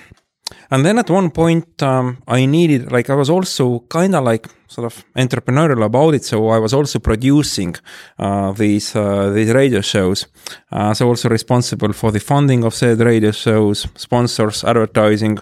[0.71, 4.47] and then at one point um, i needed like i was also kind of like
[4.67, 7.75] sort of entrepreneurial about it so i was also producing
[8.19, 10.27] uh, these uh, these radio shows.
[10.71, 15.37] Uh, so also responsible for the funding of said radio shows sponsors advertising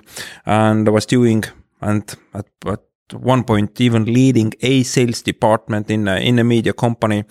[0.46, 1.44] and i was doing
[1.82, 2.82] and at, at
[3.14, 7.24] one point even leading a sales department in a, in a media company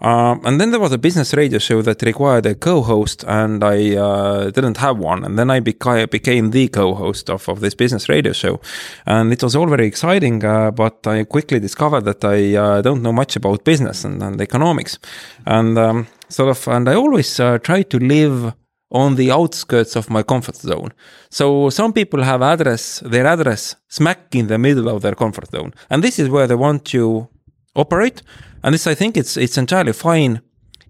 [0.00, 3.96] um, and then there was a business radio show that required a co-host, and I
[3.96, 5.24] uh, didn't have one.
[5.24, 8.60] And then I beca- became the co-host of, of this business radio show,
[9.06, 10.44] and it was all very exciting.
[10.44, 14.40] Uh, but I quickly discovered that I uh, don't know much about business and, and
[14.40, 14.98] economics,
[15.46, 18.54] and um, sort of, and I always uh, try to live
[18.90, 20.92] on the outskirts of my comfort zone.
[21.30, 25.74] So some people have address their address smack in the middle of their comfort zone,
[25.90, 27.28] and this is where they want to
[27.74, 28.22] operate.
[28.62, 30.40] And this, I think, it's it's entirely fine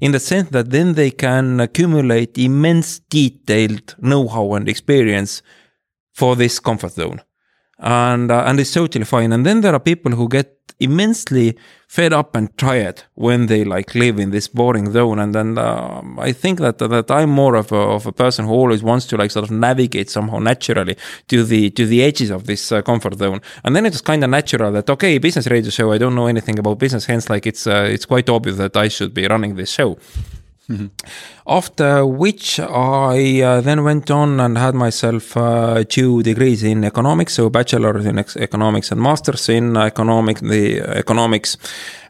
[0.00, 5.42] in the sense that then they can accumulate immense detailed know-how and experience
[6.14, 7.20] for this comfort zone,
[7.78, 9.32] and uh, and it's totally fine.
[9.32, 11.56] And then there are people who get immensely
[11.88, 15.18] fed up and tired when they like live in this boring zone.
[15.18, 18.52] And then uh, i think that that i'm more of a, of a person who
[18.52, 20.96] always wants to like sort of navigate somehow naturally
[21.28, 23.40] to the to the edges of this uh, comfort zone.
[23.64, 26.58] And then it's kind of natural that okay business radio show i don't know anything
[26.58, 29.70] about business hence like it's uh, it's quite obvious that i should be running this
[29.70, 29.98] show
[30.70, 30.86] Mm-hmm.
[31.46, 37.34] After which I uh, then went on and had myself uh, two degrees in economics,
[37.34, 41.56] so bachelor's in economics and master's in economic the economics.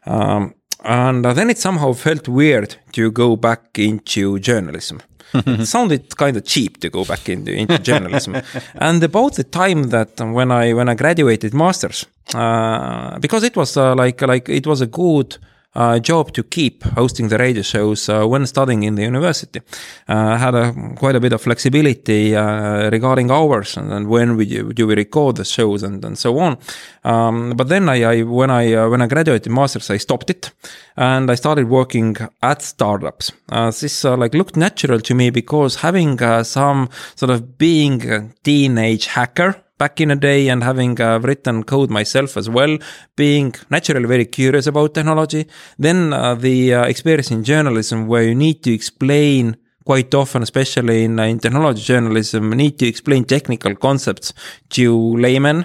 [0.07, 5.01] Um, and then it somehow felt weird to go back into journalism.
[5.35, 8.37] it sounded kind of cheap to go back into, into journalism.
[8.75, 13.77] and about the time that when I when I graduated masters, uh, because it was
[13.77, 15.38] uh, like like it was a good
[15.74, 19.61] uh, job to keep hosting the radio shows uh, when studying in the university.
[20.09, 24.46] Uh, had a, quite a bit of flexibility uh, regarding hours and, and when we
[24.46, 26.57] do we record the shows and, and so on.
[27.04, 30.50] Um, but then I, I when I uh, when I graduated masters, I stopped it
[30.96, 33.33] and I started working at startups.
[33.48, 39.07] Uh, this like looked natural to me because having some sort of being a teenage
[39.07, 42.76] hacker back in a day and having uh, written code myself as well,
[43.16, 45.46] being naturally very curious about technology.
[45.78, 51.04] Then uh, the uh, experience in journalism where you need to explain quite often, especially
[51.04, 54.34] in, uh, in technology journalism, need to explain technical concepts
[54.70, 55.64] to laymen.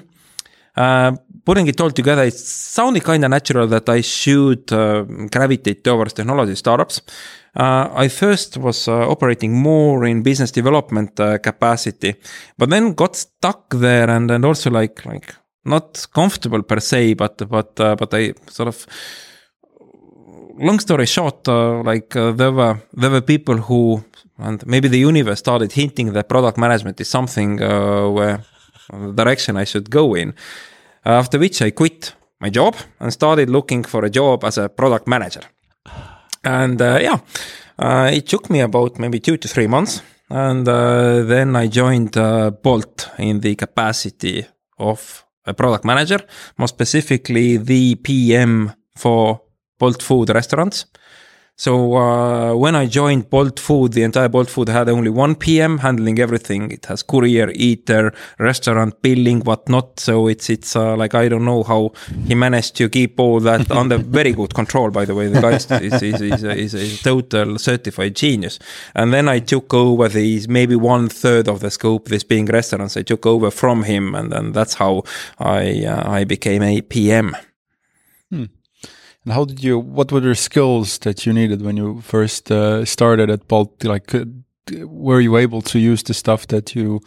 [0.76, 1.12] Uh,
[1.46, 6.14] putting it all together, it sounded kind of natural that I should uh, gravitate towards
[6.14, 7.02] technology startups.
[7.56, 12.16] Uh, I first was uh, operating more in business development uh, capacity,
[12.58, 17.48] but then got stuck there and, and also like like not comfortable per se, but
[17.50, 18.88] but uh, but I sort of
[20.58, 24.04] long story short, uh, like uh, there were there were people who
[24.40, 28.44] and maybe the universe started hinting that product management is something where
[28.90, 30.34] the direction I should go in.
[31.06, 35.08] After which I quit my job and started looking for a job as a product
[35.08, 35.42] manager.
[36.44, 37.20] And uh, yeah,
[37.80, 40.02] uh, it took me about maybe two to three months.
[40.30, 42.14] And uh, then I joined
[42.64, 44.46] Bolt in the capacity
[44.80, 46.20] of a product manager,
[46.58, 49.42] more specifically the PM for
[49.78, 50.86] Bolt Food restaurants.
[51.56, 55.78] So uh, when I joined Bolt Food, the entire Bolt Food had only one PM
[55.78, 56.72] handling everything.
[56.72, 60.00] It has courier, eater, restaurant, billing, whatnot.
[60.00, 61.92] So it's it's uh, like I don't know how
[62.26, 64.90] he managed to keep all that under very good control.
[64.90, 68.58] By the way, the guy is is, is, is, a, is a total certified genius.
[68.96, 72.98] And then I took over these maybe one third of the scope, this being restaurants.
[72.98, 75.04] I took over from him, and then that's how
[75.38, 77.36] I uh, I became a PM.
[79.24, 79.80] And how did you?
[79.80, 83.84] What were the skills that you needed when you first uh, started at Bolt?
[83.84, 84.26] Like, uh,
[84.86, 87.02] were you able to use the stuff that you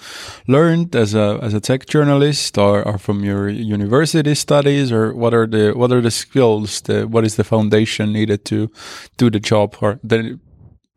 [0.46, 5.35] learned as a as a tech journalist, or, or from your university studies, or what
[5.35, 6.81] are the what are the skills?
[6.83, 8.70] The, what is the foundation needed to
[9.18, 10.38] do the job, or the,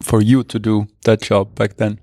[0.01, 1.99] for you to do that job back then?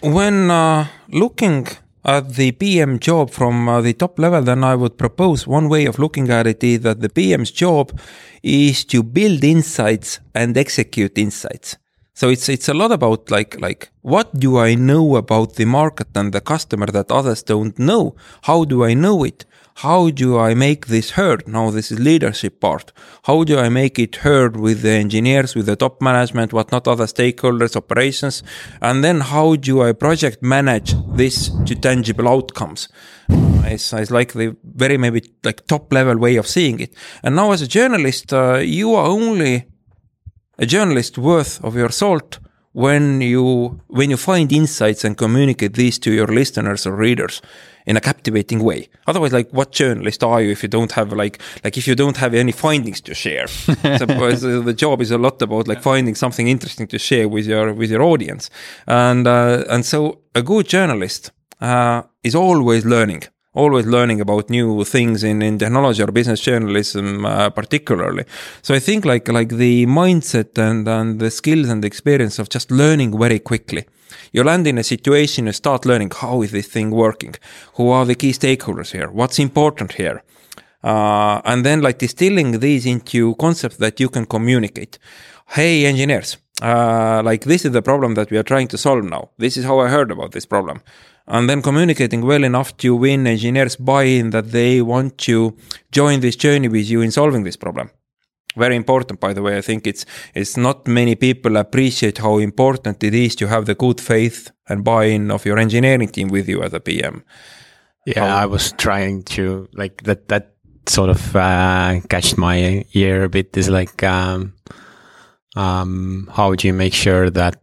[0.00, 1.68] When uh, looking
[2.08, 5.84] at the PM job from uh, the top level, then I would propose one way
[5.84, 8.00] of looking at it is that the PM's job
[8.42, 11.76] is to build insights and execute insights.
[12.14, 16.08] So it's it's a lot about like like what do I know about the market
[16.14, 18.16] and the customer that others don't know?
[18.42, 19.44] How do I know it?
[19.82, 21.46] How do I make this heard?
[21.46, 22.92] Now this is leadership part.
[23.24, 27.06] How do I make it heard with the engineers, with the top management, whatnot, other
[27.06, 28.42] stakeholders, operations?
[28.82, 32.88] And then how do I project manage this to tangible outcomes?
[33.28, 36.92] It's, it's like the very maybe like top level way of seeing it.
[37.22, 39.68] And now as a journalist, uh, you are only
[40.58, 42.40] a journalist worth of your salt
[42.78, 47.42] when you when you find insights and communicate these to your listeners or readers
[47.86, 48.88] in a captivating way.
[49.08, 52.16] Otherwise, like what journalist are you if you don't have like like if you don't
[52.18, 53.46] have any findings to share?
[54.02, 57.72] Suppose the job is a lot about like finding something interesting to share with your
[57.72, 58.48] with your audience,
[58.86, 63.22] and uh, and so a good journalist uh, is always learning
[63.58, 68.24] always learning about new things in, in technology or business journalism uh, particularly.
[68.62, 72.48] So i think like like the mindset and and the skills and the experience of
[72.48, 73.82] just learning very quickly.
[74.32, 77.34] You land in a situation you start learning how is this thing working?
[77.76, 79.10] Who are the key stakeholders here?
[79.10, 80.22] What's important here?
[80.90, 84.98] Uh, and then like distilling these into concepts that you can communicate.
[85.56, 86.30] Hey engineers
[86.62, 89.30] uh, like this is the problem that we are trying to solve now.
[89.38, 90.80] This is how i heard about this problem
[91.28, 95.56] and then communicating well enough to win engineers buy-in that they want to
[95.92, 97.90] join this journey with you in solving this problem.
[98.56, 99.56] Very important by the way.
[99.56, 103.74] I think it's it's not many people appreciate how important it is to have the
[103.74, 107.24] good faith and buy-in of your engineering team with you as a pm
[108.06, 113.24] yeah how, i was trying to like that that sort of uh, catched my ear
[113.24, 113.56] a bit.
[113.56, 114.54] Is like um,
[115.56, 117.62] um, how do you make sure that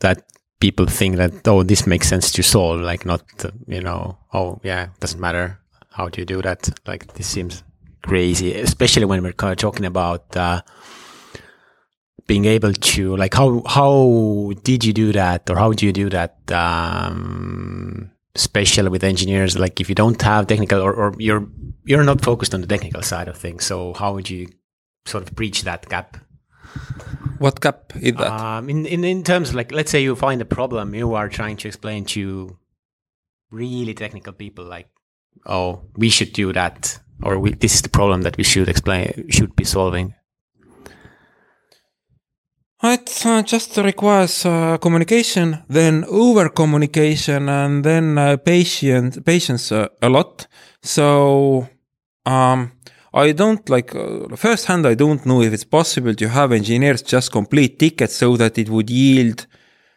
[0.00, 0.22] that
[0.66, 3.22] people think that oh this makes sense to solve like not
[3.74, 4.00] you know
[4.38, 5.46] oh yeah doesn't matter
[5.96, 6.68] how do you do that.
[6.86, 7.62] Like this seems
[8.02, 10.60] crazy especially when we're kind of talking about uh,
[12.26, 16.08] being able to like how how did you do that or how do you do
[16.10, 19.58] that um, especially with engineers?
[19.58, 21.46] Like if you don't have technical or, or you're
[21.84, 24.48] you're not focused on the technical side of things so how would you
[25.06, 26.18] sort of bridge that gap
[27.38, 28.30] what gap is that?
[28.30, 31.28] Um, in, in in terms of like, let's say you find a problem, you are
[31.28, 32.58] trying to explain to
[33.50, 34.88] really technical people, like,
[35.46, 39.26] oh, we should do that, or we, this is the problem that we should explain,
[39.30, 40.14] should be solving.
[42.82, 49.88] It uh, just requires uh, communication, then over communication, and then uh, patience, patience uh,
[50.02, 50.46] a lot.
[50.82, 51.68] So,
[52.26, 52.72] um,
[53.16, 54.86] I don't like uh, firsthand.
[54.86, 58.68] I don't know if it's possible to have engineers just complete tickets so that it
[58.68, 59.46] would yield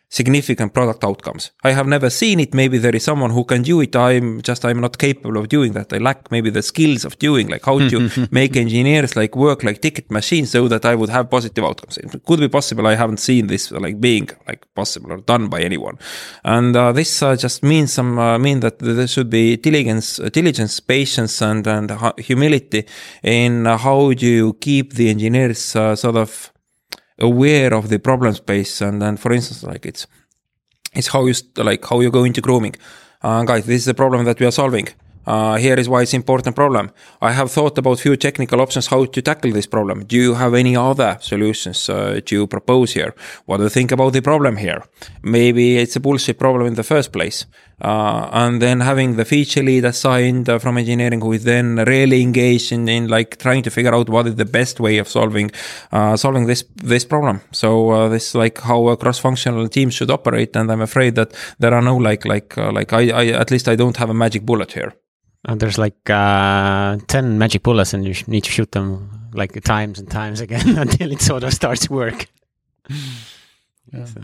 [0.09, 1.51] significant product outcomes.
[1.63, 2.53] I have never seen it.
[2.53, 3.95] Maybe there is someone who can do it.
[3.95, 5.93] I'm just, I'm not capable of doing that.
[5.93, 9.81] I lack maybe the skills of doing like how to make engineers like work like
[9.81, 11.97] ticket machines so that I would have positive outcomes.
[11.97, 12.87] It could be possible.
[12.87, 15.99] I haven't seen this like being like possible or done by anyone.
[16.43, 20.79] And uh, this uh, just means some, uh, mean that there should be diligence, diligence,
[20.79, 22.85] patience and, and humility
[23.21, 26.51] in how do you keep the engineers uh, sort of
[27.21, 30.07] aware of the problem space and then for instance like it's
[30.93, 32.75] it's how you like how you go into grooming
[33.21, 34.87] uh, guys this is a problem that we are solving
[35.29, 36.89] uh, here is why it's important problem.
[37.21, 40.05] I have thought about few technical options how to tackle this problem.
[40.05, 43.13] Do you have any other solutions uh, to propose here?
[43.45, 44.83] What do you think about the problem here?
[45.21, 47.45] Maybe it's a bullshit problem in the first place.
[47.81, 52.21] Uh, and then having the feature lead assigned uh, from engineering who is then really
[52.21, 55.49] engaged in, in like trying to figure out what is the best way of solving
[55.91, 57.41] uh, solving this this problem.
[57.51, 60.55] So uh, this is like how a cross-functional team should operate.
[60.55, 63.75] And I'm afraid that there are no like like like I, I at least I
[63.75, 64.93] don't have a magic bullet here.
[65.45, 69.97] And there's like uh, 10 magic bullets, and you need to shoot them like times
[69.97, 72.27] and times again until it sort of starts to work.
[73.91, 74.05] Yeah.
[74.05, 74.21] So.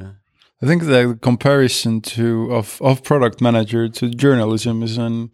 [0.62, 5.32] I think the comparison to of, of product manager to journalism is an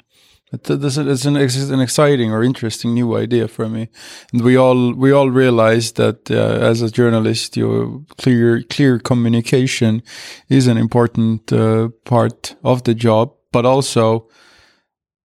[0.54, 3.88] it's an, an exciting or interesting new idea for me,
[4.34, 10.04] and we all we all realize that uh, as a journalist, your clear clear communication
[10.50, 14.28] is an important uh, part of the job, but also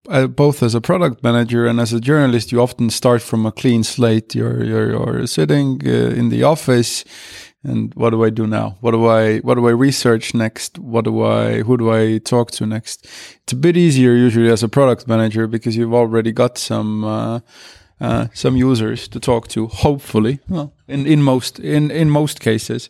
[0.10, 3.52] uh, both as a product manager and as a journalist, you often start from a
[3.52, 4.36] clean slate.
[4.36, 7.04] You're you're, you're sitting uh, in the office,
[7.66, 8.78] and what do I do now?
[8.82, 10.80] What do I what do I research next?
[10.80, 13.06] What do I who do I talk to next?
[13.44, 17.04] It's a bit easier usually as a product manager because you've already got some.
[17.04, 17.40] Uh,
[18.02, 22.90] uh, some users to talk to, hopefully, well, in, in most in, in most cases.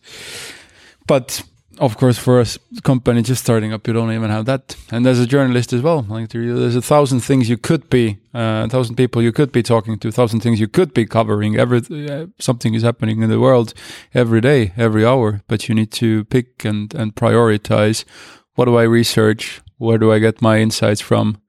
[1.06, 1.44] But
[1.80, 2.46] of course, for a
[2.84, 4.76] company just starting up, you don't even have that.
[4.92, 8.66] And as a journalist as well, like there's a thousand things you could be, uh,
[8.66, 11.58] a thousand people you could be talking to, a thousand things you could be covering.
[11.58, 13.74] Every uh, something is happening in the world
[14.14, 15.42] every day, every hour.
[15.48, 18.06] But you need to pick and and prioritize.
[18.56, 19.62] What do I research?
[19.78, 21.42] Where do I get my insights from?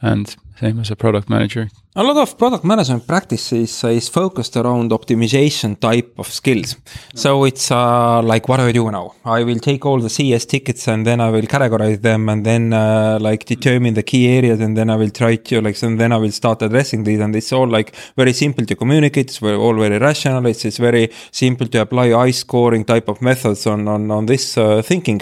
[0.00, 1.68] And same as a product manager.
[1.96, 6.76] A lot of product management practices is focused around optimization type of skills.
[7.14, 9.14] So it's uh, like, what do I do now?
[9.24, 12.72] I will take all the CS tickets and then I will categorize them and then
[12.72, 16.10] uh, like determine the key areas and then I will try to like, and then
[16.12, 17.20] I will start addressing these.
[17.20, 19.26] And it's all like very simple to communicate.
[19.26, 20.46] It's very, all very rational.
[20.46, 24.58] It's, it's very simple to apply ICE scoring type of methods on, on, on this
[24.58, 25.20] uh, thinking.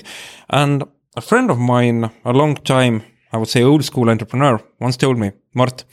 [0.48, 0.84] And
[1.14, 3.02] a friend of mine, a long time,
[3.32, 5.84] I would say old school entrepreneur, once told me, Mart,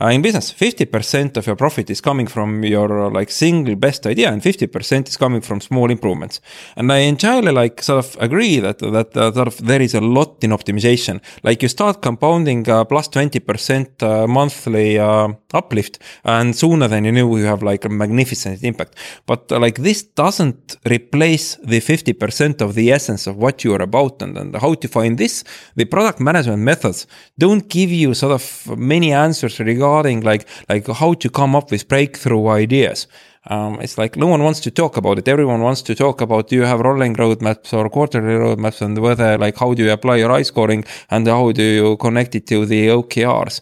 [0.00, 4.06] uh, in business, 50% of your profit is coming from your uh, like single best
[4.06, 6.40] idea and 50% is coming from small improvements.
[6.76, 10.00] And I entirely like sort of agree that, that uh, sort of there is a
[10.00, 11.20] lot in optimization.
[11.44, 17.12] Like you start compounding uh, plus 20% uh, monthly uh, uplift and sooner than you
[17.12, 18.96] knew you have like a magnificent impact.
[19.26, 24.22] But like this doesn't replace the 50% of the essence of what you are about
[24.22, 25.44] and, and how to find this.
[25.76, 27.06] The product management methods
[27.38, 31.88] don't give you sort of many answers regarding like like how to come up with
[31.88, 33.06] breakthrough ideas.
[33.46, 35.28] Um, it's like no one wants to talk about it.
[35.28, 39.36] Everyone wants to talk about do you have rolling roadmaps or quarterly roadmaps and whether
[39.36, 42.64] like how do you apply your ICE scoring and how do you connect it to
[42.64, 43.60] the OKRs.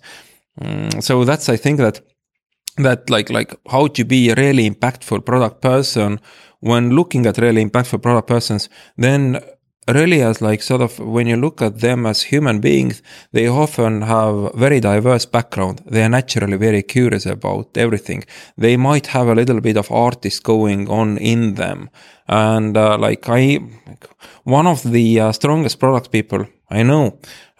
[0.60, 2.00] Mm, so that's I think that
[2.76, 6.20] that like like how to be a really impactful product person
[6.60, 9.40] when looking at really impactful product persons then
[9.88, 14.02] really as like sort of when you look at them as human beings they often
[14.02, 15.82] have very diverse background.
[15.86, 18.24] They are naturally very curious about everything.
[18.56, 21.90] They might have a little bit of artist going on in them.
[22.28, 23.58] And uh, like i
[24.44, 26.46] one of the uh, strongest product people
[26.78, 27.04] i know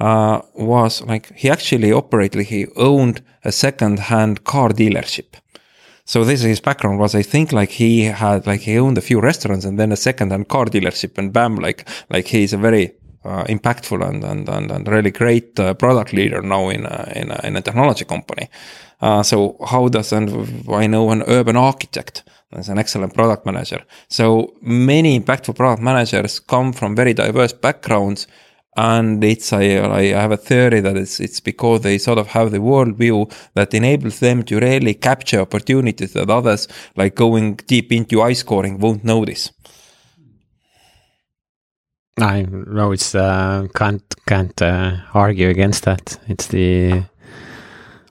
[0.01, 5.31] uh, was like he actually operated he owned a second hand car dealership
[6.05, 9.01] so this is his background was I think like he had like he owned a
[9.01, 12.93] few restaurants and then a second-hand car dealership and bam like like he's a very
[13.25, 17.31] uh, impactful and, and, and, and really great uh, product leader now in a, in
[17.31, 18.49] a, in a technology company.
[19.01, 23.83] Uh, so how does and I know an urban architect as an excellent product manager.
[24.09, 28.27] So many impactful product managers come from very diverse backgrounds
[28.77, 32.51] and it's I, I have a theory that it's it's because they sort of have
[32.51, 38.23] the worldview that enables them to really capture opportunities that others like going deep into
[38.23, 39.51] ICE scoring won't notice.
[42.19, 46.19] I know it's uh, can't can't uh, argue against that.
[46.29, 47.05] It's the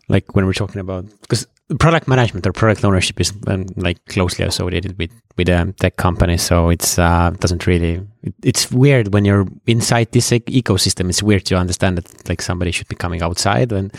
[0.10, 1.48] like when we're talking about because
[1.80, 6.38] product management or product ownership is um, like closely associated with with a tech company
[6.38, 11.46] so it's uh, doesn't really it, it's weird when you're inside this ecosystem it's weird
[11.46, 13.94] to understand that like somebody should be coming outside and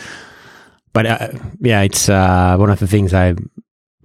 [0.93, 1.29] but uh,
[1.61, 3.33] yeah it's uh, one of the things i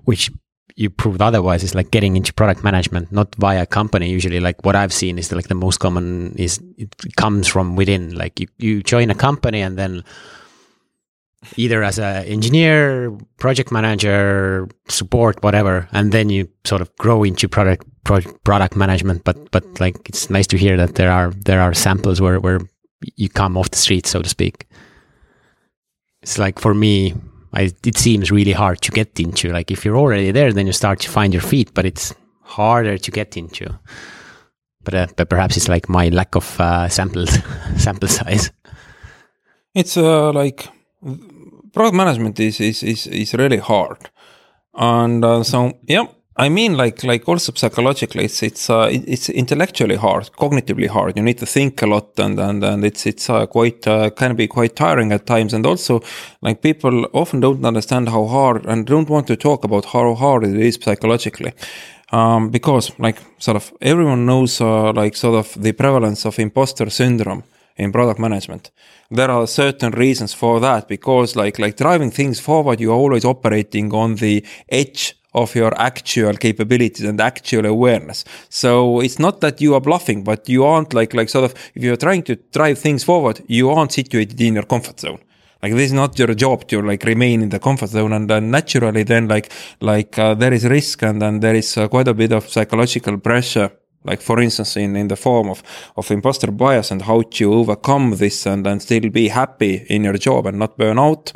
[0.04, 0.30] which
[0.78, 4.08] you proved otherwise is like getting into product management not via company.
[4.08, 8.14] Usually like what i've seen is like the most common is it comes from within.
[8.14, 10.04] Like you, you join a company and then
[11.56, 17.48] either as an engineer, project manager, support, whatever, and then you sort of grow into
[17.48, 19.24] product pro- product management.
[19.24, 22.60] But but like it's nice to hear that there are there are samples where where
[23.16, 24.66] you come off the street, so to speak.
[26.22, 27.14] It's like for me,
[27.52, 29.52] I, it seems really hard to get into.
[29.52, 32.12] Like if you're already there, then you start to find your feet, but it's
[32.42, 33.78] harder to get into.
[34.82, 37.30] But uh, but perhaps it's like my lack of uh, samples
[37.76, 38.50] sample size.
[39.74, 40.68] It's uh, like
[41.72, 44.10] product management is is is, is really hard
[44.74, 46.06] and uh, so yeah
[46.40, 51.16] I mean, like, like also psychologically, it's it's uh, it's intellectually hard, cognitively hard.
[51.16, 54.36] You need to think a lot, and and and it's it's uh, quite uh, can
[54.36, 55.52] be quite tiring at times.
[55.52, 56.00] And also,
[56.40, 60.44] like people often don't understand how hard and don't want to talk about how hard
[60.44, 61.52] it is psychologically,
[62.12, 66.88] um, because like sort of everyone knows uh, like sort of the prevalence of imposter
[66.88, 67.42] syndrome
[67.78, 68.70] in product management.
[69.10, 73.94] There are certain reasons for that because like like driving things forward, you're always operating
[73.94, 78.24] on the edge of your actual capabilities and actual awareness.
[78.48, 81.82] So it's not that you are bluffing, but you aren't like like sort of if
[81.82, 85.20] you're trying to drive things forward, you aren't situated in your comfort zone.
[85.62, 88.50] Like this is not your job to like remain in the comfort zone, and then
[88.50, 92.14] naturally, then like like uh, there is risk, and then there is uh, quite a
[92.14, 93.70] bit of psychological pressure
[94.04, 95.62] like for instance in, in the form of,
[95.96, 100.18] of imposter bias and how to overcome this and, and still be happy in your
[100.18, 101.32] job and not burn out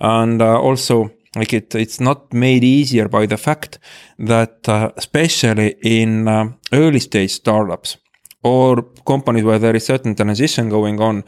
[0.00, 3.78] and uh, also like it it's not made easier by the fact
[4.18, 7.98] that uh, especially in uh, early stage startups
[8.42, 11.24] or companies where there is certain transition going on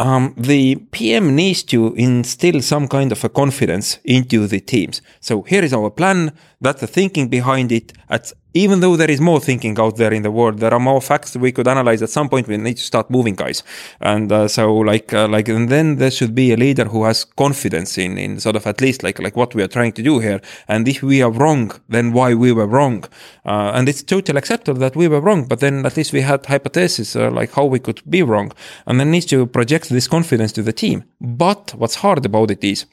[0.00, 5.02] um, the PM needs to instill some kind of a confidence into the teams.
[5.20, 6.32] So here is our plan.
[6.58, 7.92] That's the thinking behind it.
[8.08, 11.00] At even though there is more thinking out there in the world, there are more
[11.00, 12.02] facts we could analyze.
[12.02, 13.62] At some point, we need to start moving, guys.
[14.00, 17.24] And uh, so, like, uh, like, and then there should be a leader who has
[17.24, 20.18] confidence in, in sort of at least like, like what we are trying to do
[20.18, 20.40] here.
[20.68, 23.04] And if we are wrong, then why we were wrong.
[23.44, 26.44] Uh, and it's totally acceptable that we were wrong, but then at least we had
[26.46, 28.52] hypothesis uh, like how we could be wrong,
[28.86, 31.04] and then needs to project this confidence to the team.
[31.20, 32.86] But what's hard about it is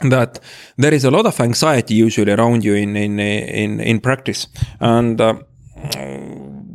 [0.00, 0.40] that
[0.76, 4.48] there is a lot of anxiety usually around you in in in in practice.
[4.80, 5.34] And uh,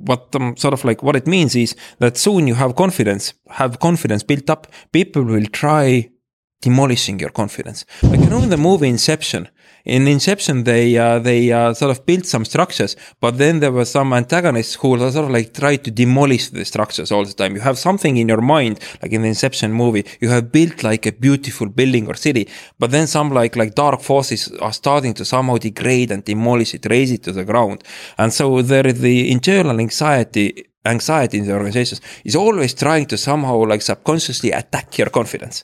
[0.06, 3.80] what um, sort of like what it means is that soon you have confidence have
[3.80, 4.68] confidence built up.
[4.92, 6.10] People will try
[6.62, 7.86] demolishing your confidence.
[8.04, 9.50] Like you know in the movie inception
[9.86, 13.86] in Inception, they uh, they uh, sort of built some structures, but then there were
[13.86, 17.56] some antagonists who sort of like tried to demolish the structures all the time.
[17.56, 21.06] You have something in your mind, like in the Inception movie, you have built like
[21.06, 25.26] a beautiful building or city, but then some like like dark forces are starting to
[25.26, 27.84] somehow degrade and demolish it, raise it to the ground,
[28.18, 33.16] and so there is the internal anxiety anxiety in the organizations is always trying to
[33.16, 35.64] somehow like subconsciously attack your confidence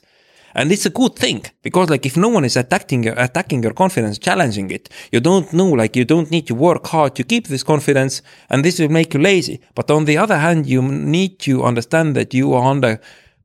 [0.58, 4.18] and it's a good thing because like if no one is attacking attacking your confidence
[4.18, 7.62] challenging it you don't know like you don't need to work hard to keep this
[7.62, 9.60] confidence and this will make you lazy.
[9.76, 13.00] But on the other hand you need to understand that you are under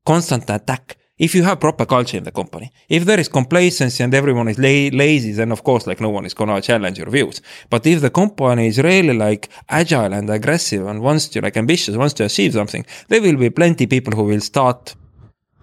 [0.05, 0.97] constant attack.
[1.25, 4.57] If you have proper culture in the company if there is complacency and everyone is
[4.57, 7.41] la- lazy then of course like no one is gonna challenge your views.
[7.69, 11.95] But if the company is really like agile and aggressive and wants to like ambitious
[11.95, 14.95] wants to achieve something there will be plenty people who will start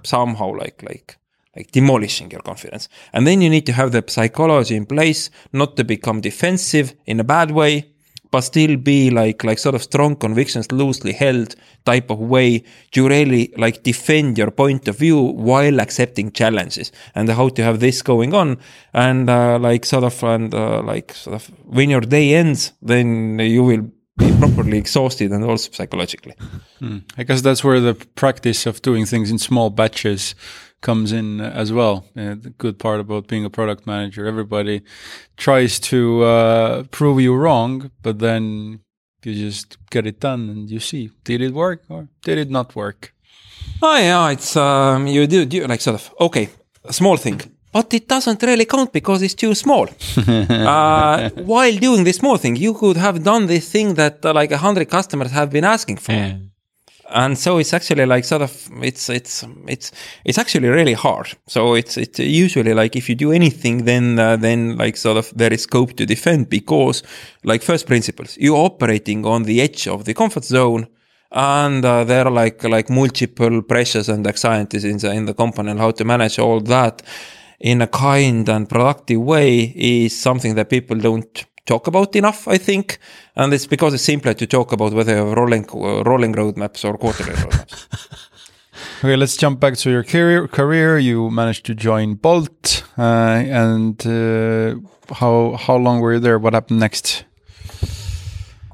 [0.04, 1.16] somehow like like
[1.56, 2.88] like demolishing your confidence.
[3.12, 7.20] And then you need to have the psychology in place, not to become defensive in
[7.20, 7.90] a bad way,
[8.30, 13.08] but still be like like sort of strong convictions, loosely held type of way to
[13.08, 18.02] really like defend your point of view while accepting challenges and how to have this
[18.02, 18.58] going on
[18.92, 23.38] and uh, like sort of and uh, like sort of when your day ends, then
[23.38, 26.34] you will be properly exhausted and also psychologically.
[26.80, 27.02] Mm.
[27.16, 30.34] I guess that's where the practice of doing things in small batches
[30.80, 32.04] comes in as well.
[32.16, 34.82] Uh, the good part about being a product manager, everybody
[35.36, 38.80] tries to uh, prove you wrong, but then
[39.24, 42.74] you just get it done and you see did it work or did it not
[42.74, 43.12] work.
[43.82, 46.48] Oh yeah, it's um, you do, do like sort of okay,
[46.84, 47.40] a small thing.
[47.72, 49.86] But it doesn't really count because it's too small.
[50.26, 54.50] uh, while doing this small thing, you could have done this thing that uh, like
[54.50, 56.12] a hundred customers have been asking for.
[56.12, 56.36] Yeah
[57.12, 59.92] and so it's actually like sort of it's it's it's
[60.24, 61.28] it's actually really hard.
[61.46, 65.32] So it's it's usually like if you do anything then uh, then like sort of
[65.36, 67.02] there is scope to defend because
[67.44, 70.86] like first principles you're operating on the edge of the comfort zone
[71.32, 75.70] and uh, there are like like multiple pressures and anxieties in the in the company
[75.70, 77.02] and how to manage all that
[77.60, 82.58] in a kind and productive way is something that people don't talk about enough, I
[82.58, 82.98] think.
[83.36, 86.84] And it's because it's simpler to talk about whether you have rolling, uh, rolling roadmaps
[86.84, 87.86] or quarterly roadmaps.
[89.02, 90.46] Okay, let's jump back to your career.
[90.48, 94.74] Career, you managed to join Bolt, uh, and uh,
[95.14, 96.38] how how long were you there?
[96.38, 97.24] What happened next?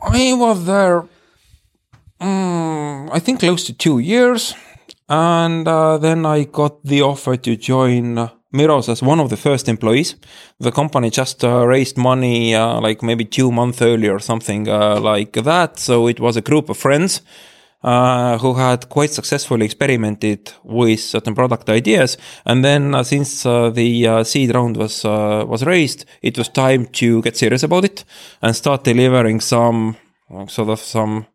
[0.03, 1.05] I was there,
[2.21, 4.55] um, I think, close to two years,
[5.09, 9.69] and uh, then I got the offer to join Miros as one of the first
[9.69, 10.17] employees.
[10.61, 15.01] The company just uh, raised money uh, like maybe two months earlier or something uh,
[15.01, 15.79] like that.
[15.79, 17.23] So it was a group of friends
[17.83, 22.17] uh, who had quite successfully experimented with certain product ideas.
[22.45, 27.23] And then uh, since uh, the seed round was was raised, it was time to
[27.23, 28.05] get serious about it
[28.43, 29.97] and start delivering some
[30.49, 31.27] sort of some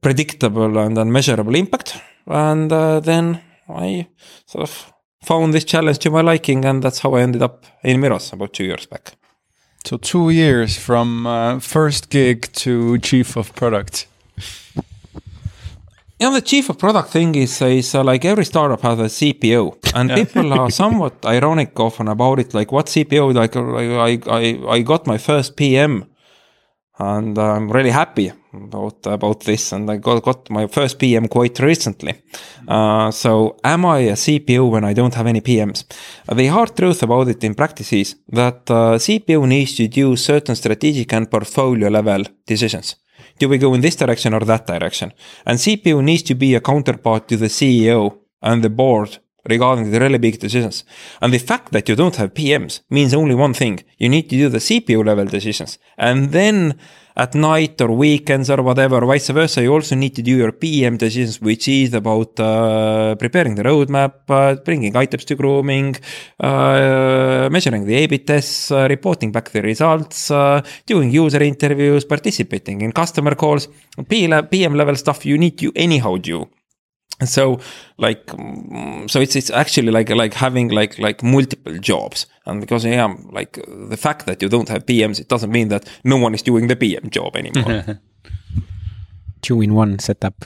[0.00, 2.00] predictable and, and measurable impact.
[2.26, 4.06] And then I
[4.46, 4.91] sort of
[5.22, 8.52] found this challenge to my liking, and that's how I ended up in Miros about
[8.52, 9.12] two years back.
[9.84, 14.06] So two years from uh, first gig to chief of product.
[16.20, 19.04] You know, the chief of product thing is, is uh, like every startup has a
[19.04, 20.16] CPO, and yeah.
[20.16, 22.54] people are somewhat ironic often about it.
[22.54, 23.34] Like, what CPO?
[23.34, 26.06] Like, I, I, I got my first PM
[27.16, 29.72] and I'm really happy about about this.
[29.72, 32.14] And I got, got my first PM quite recently.
[32.68, 35.84] Uh, so am I a CPO when I don't have any PMs?
[36.32, 40.56] The hard truth about it in practice is that uh, CPO needs to do certain
[40.56, 42.96] strategic and portfolio level decisions.
[43.38, 45.12] Do we go in this direction or that direction?
[45.46, 49.18] And CPO needs to be a counterpart to the CEO and the board
[49.48, 50.84] regarding the really big decisions.
[51.20, 53.82] And the fact that you don't have PMs means only one thing.
[53.98, 55.78] You need to do the CPU level decisions.
[55.98, 56.78] And then
[57.16, 60.96] at night or weekends or whatever, vice versa, you also need to do your PM
[60.96, 65.96] decisions, which is about uh, preparing the roadmap, uh, bringing items to grooming,
[66.40, 72.80] uh, measuring the A-B tests, uh, reporting back the results, uh, doing user interviews, participating
[72.80, 73.68] in customer calls.
[74.08, 76.48] PM level stuff you need to anyhow do
[77.24, 77.60] so
[77.98, 82.26] like mm, so it's it's actually like like having like like multiple jobs.
[82.46, 85.88] And because yeah like the fact that you don't have pms it doesn't mean that
[86.02, 87.84] no one is doing the pm job anymore.
[89.42, 90.44] Two in one setup.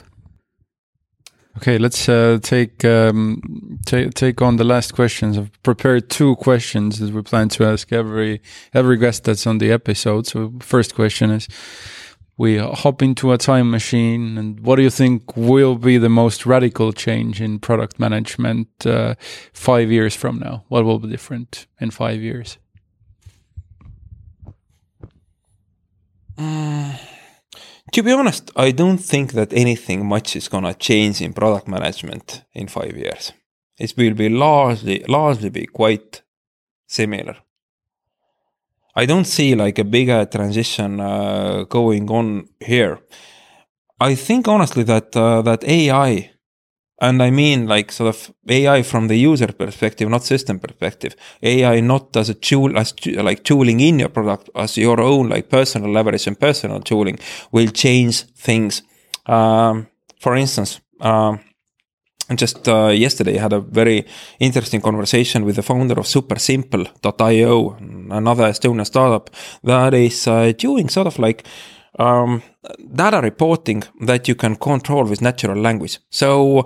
[1.57, 5.37] Okay let's uh, take um, take take on the last questions.
[5.37, 8.41] I've prepared two questions that we plan to ask every
[8.75, 10.27] every guest that's on the episode.
[10.27, 11.47] So first question is
[12.37, 16.45] we hop into a time machine and what do you think will be the most
[16.45, 19.15] radical change in product management uh,
[19.53, 20.63] five years from now?
[20.67, 22.59] What will be different in five years?
[26.37, 26.99] Mm,
[27.91, 31.67] to be honest i don't think that anything much is going to change in product
[31.67, 33.33] management in five years.
[33.79, 36.21] It will be largely largely be quite
[36.85, 37.37] similar
[38.97, 42.99] I don't see like a bigger transition uh, going on here.
[43.99, 46.31] I think honestly that uh, that AI,
[46.99, 51.15] and I mean like sort of AI from the user perspective, not system perspective.
[51.43, 55.49] AI not as a tool, as like tooling in your product, as your own like
[55.49, 57.19] personal leverage and personal tooling
[57.51, 58.81] will change things.
[59.27, 59.87] Um,
[60.19, 61.39] for instance, um,
[62.35, 64.05] just uh, yesterday I had a very
[64.39, 67.77] interesting conversation with the founder of supersimple.io,
[68.11, 69.29] another Estonian startup
[69.63, 71.45] that is uh, doing sort of like
[71.99, 72.41] um,
[72.93, 75.99] data reporting that you can control with natural language.
[76.09, 76.65] So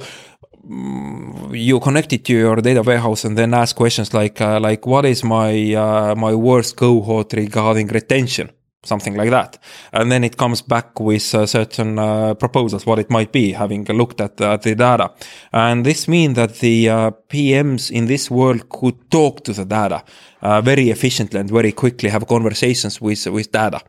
[0.68, 4.88] mm, you connect it to your data warehouse and then ask questions like uh, like
[4.88, 8.50] what is my uh, my worst cohort regarding retention
[8.84, 9.60] something like that.
[9.94, 13.86] And then it comes back with uh, certain uh, proposals, what it might be, having
[13.86, 15.12] looked at uh, the data.
[15.54, 20.04] And this means that the uh, PMs in this world could talk to the data
[20.42, 23.82] uh, very efficiently and very quickly, have conversations with, with data.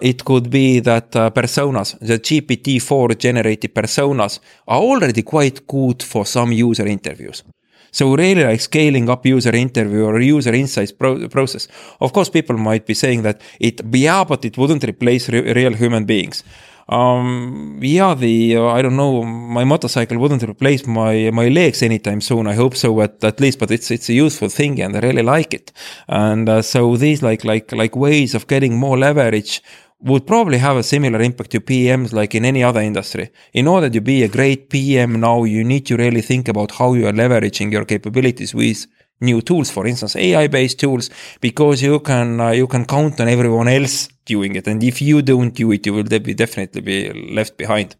[0.00, 6.52] It could be that personas, the GPT-4 generated personas are already quite good for some
[6.52, 7.42] user interviews.
[7.92, 11.68] So really like scaling up user interview or user insights pro process.
[12.00, 15.74] Of course, people might be saying that it, yeah, but it wouldn't replace re real
[15.74, 16.42] human beings.
[16.88, 22.20] Um, yeah, the uh, I don't know, my motorcycle wouldn't replace my my legs anytime
[22.20, 22.46] soon.
[22.46, 23.58] I hope so, at, at least.
[23.58, 25.72] But it's it's a useful thing, and I really like it.
[26.08, 29.62] And uh, so these like like like ways of getting more leverage
[30.02, 33.30] would probably have a similar impact to PMs like in any other industry.
[33.52, 36.94] In order to be a great PM now, you need to really think about how
[36.94, 38.86] you are leveraging your capabilities with
[39.20, 41.08] new tools, for instance, AI-based tools,
[41.40, 45.22] because you can uh, you can count on everyone else doing it, and if you
[45.22, 47.96] don't do it, you will definitely be left behind.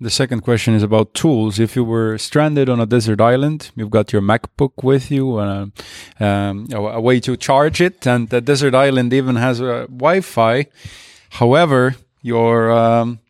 [0.00, 1.58] The second question is about tools.
[1.58, 5.66] If you were stranded on a desert island, you've got your MacBook with you, uh,
[6.20, 10.66] um, a way to charge it, and the desert island even has a Wi-Fi.
[11.30, 13.20] However, your um,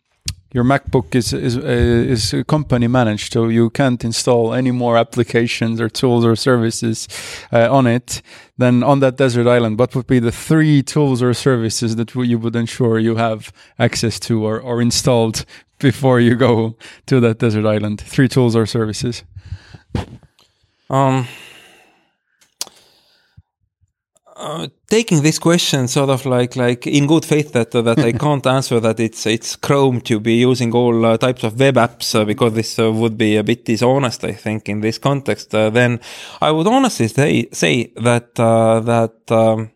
[0.53, 5.89] your MacBook is is is company managed, so you can't install any more applications or
[5.91, 7.07] tools or services
[7.53, 8.23] uh, on it.
[8.57, 12.39] Then on that desert island, what would be the three tools or services that you
[12.39, 15.45] would ensure you have access to or, or installed
[15.79, 16.77] before you go
[17.07, 18.01] to that desert island?
[18.01, 19.25] Three tools or services.
[20.91, 21.29] Um,
[24.39, 28.13] uh, taking this question sort of like like in good faith that uh, that I
[28.25, 32.15] can't answer that it's it's Chrome to be using all uh, types of web apps
[32.15, 35.51] uh, because this uh, would be a bit dishonest I think in this context.
[35.51, 36.01] then
[36.41, 39.71] I would honestly say say that that um,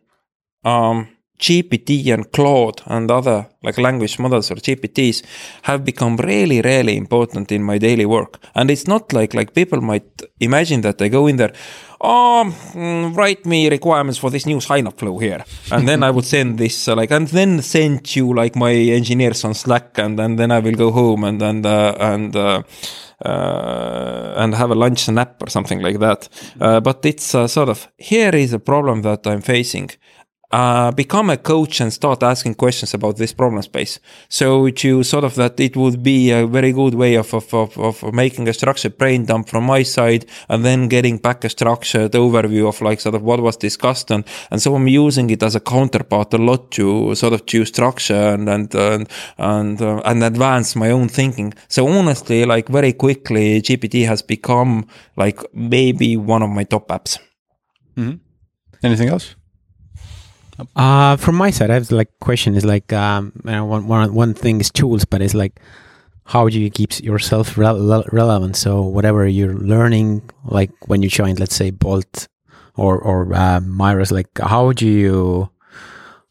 [0.64, 1.08] um,
[1.42, 5.22] GPT and Claude and other like language models or GPTs
[5.62, 8.38] have become really, really important in my daily work.
[8.54, 11.52] And it's not like, like people might imagine that I go in there,
[12.02, 15.44] oh, write me requirements for this new sign up flow here.
[15.70, 19.44] And then I would send this, uh, like, and then send you like my engineers
[19.44, 22.62] on Slack and, and then I will go home and, and, uh, and, uh,
[23.24, 26.28] uh, and have a lunch nap or something like that.
[26.60, 29.90] Uh, but it's uh, sort of here is a problem that I'm facing
[30.52, 33.98] uh, become a coach and start asking questions about this problem space.
[34.28, 37.78] So to sort of that it would be a very good way of, of, of,
[37.78, 42.12] of making a structured brain dump from my side and then getting back a structured
[42.12, 44.10] overview of like sort of what was discussed.
[44.10, 47.64] And, and so I'm using it as a counterpart a lot to sort of to
[47.64, 51.54] structure and, and, and, and, uh, and advance my own thinking.
[51.68, 54.86] So honestly, like very quickly, GPT has become
[55.16, 57.18] like maybe one of my top apps.
[57.96, 58.16] Mm-hmm.
[58.82, 59.36] Anything else?
[60.76, 64.34] Uh, from my side, I have like question is like um, know, one, one one
[64.34, 65.60] thing is tools, but it's like
[66.24, 68.56] how do you keep yourself re- relevant?
[68.56, 72.28] So whatever you're learning, like when you joined, let's say Bolt
[72.76, 73.60] or or uh,
[74.10, 75.50] like how do you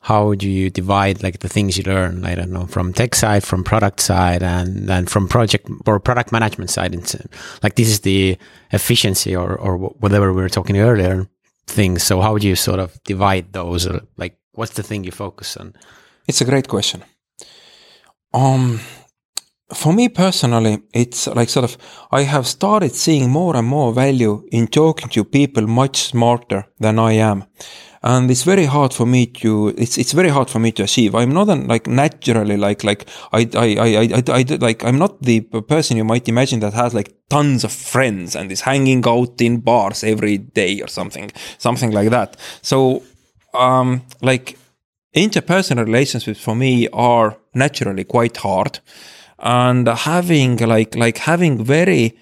[0.03, 2.26] how do you divide like the things you learn?
[2.26, 6.32] I don't know from tech side, from product side, and then from project or product
[6.32, 6.93] management side.
[6.93, 7.30] And
[7.61, 8.38] like this is the
[8.72, 11.28] efficiency or or whatever we were talking earlier
[11.68, 12.03] things.
[12.03, 13.88] So how do you sort of divide those?
[13.88, 15.74] Or like, what's the thing you focus on?
[16.28, 17.03] It's a great question.
[18.34, 18.80] Um,
[19.74, 21.78] for me personally, it's like sort of
[22.12, 26.99] I have started seeing more and more value in talking to people much smarter than
[26.99, 27.45] I am
[28.04, 31.14] and it's very hard for me to it's it's very hard for me to achieve.
[31.14, 35.22] I'm not an, like naturally like like I, I i i i like i'm not
[35.22, 39.39] the person you might imagine that has like tons of friends and is hanging out
[39.39, 42.38] in bars every day or something something like that.
[42.64, 43.04] So
[43.54, 44.58] um like
[45.16, 48.80] interpersonal relationships for me are naturally quite hard.
[49.38, 52.18] And having like like having very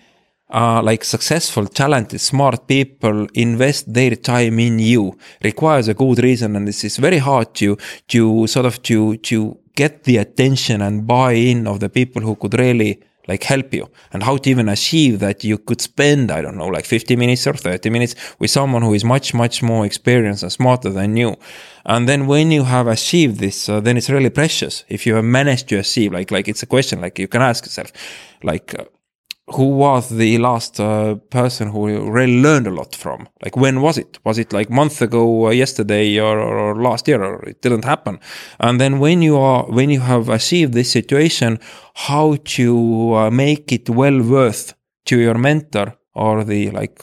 [0.49, 5.17] uh, like successful, talented, smart people invest their time in you.
[5.43, 7.77] Requires a good reason, and this is very hard to
[8.07, 12.53] to sort of to to get the attention and buy-in of the people who could
[12.59, 13.87] really like help you.
[14.11, 17.45] And how to even achieve that you could spend i don't know like 50 minutes
[17.45, 21.35] or 30 minutes with someone who is much much more experienced and smarter than you.
[21.85, 24.83] And then when you have achieved this uh, then it's really precious.
[24.89, 27.65] If you have managed to achieve like like it's a question like you can ask
[27.65, 27.91] yourself
[28.41, 28.85] like uh,
[29.53, 33.27] who was the last uh, person who really learned a lot from?
[33.43, 34.19] Like, when was it?
[34.23, 38.19] Was it like month ago, uh, yesterday, or, or, last year, or it didn't happen?
[38.59, 41.59] And then when you are when you have achieved this situation,
[41.95, 44.73] how to uh, make it well worth
[45.05, 47.01] to your mentor or the like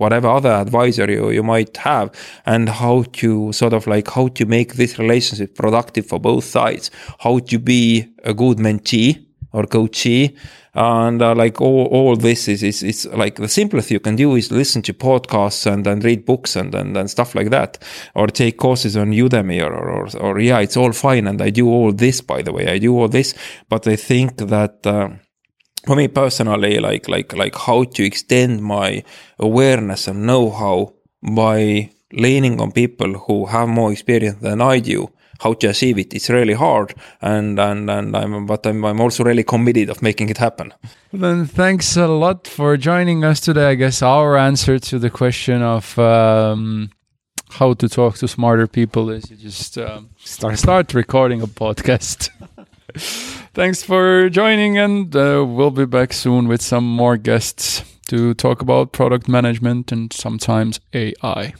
[0.00, 2.10] whatever other advisor you, you might have
[2.46, 6.90] and how to sort of like how to make this relationship productive for both sides
[7.18, 10.34] how to be a good mentee or coachee
[10.74, 14.36] and uh, like all, all this is, is is like the simplest you can do
[14.36, 17.78] is listen to podcasts and, and read books and, and, and stuff like that.
[18.14, 21.26] Or take courses on udemy or, or, or yeah it's all fine.
[21.26, 22.68] And i do all this by the way.
[22.68, 23.34] I do all this.
[23.68, 25.08] But i think that uh,
[25.86, 29.02] for me personally like like like how to extend my
[29.38, 30.92] awareness and know-how
[31.22, 35.10] by leaning on people who have more experience than i do
[35.40, 36.14] how to achieve it.
[36.14, 40.30] It's really hard, and and and I'm but I'm I'm also really committed of making
[40.30, 40.72] it happen.
[41.12, 43.70] Then thanks a lot for joining us today.
[43.70, 45.98] I guess our answer to the question of.
[45.98, 46.90] Um,
[47.52, 52.30] how to talk to smarter people is you just um, start start recording a podcast.
[53.54, 58.62] Thanks for joining, and uh, we'll be back soon with some more guests to talk
[58.62, 61.54] about product management and sometimes AI.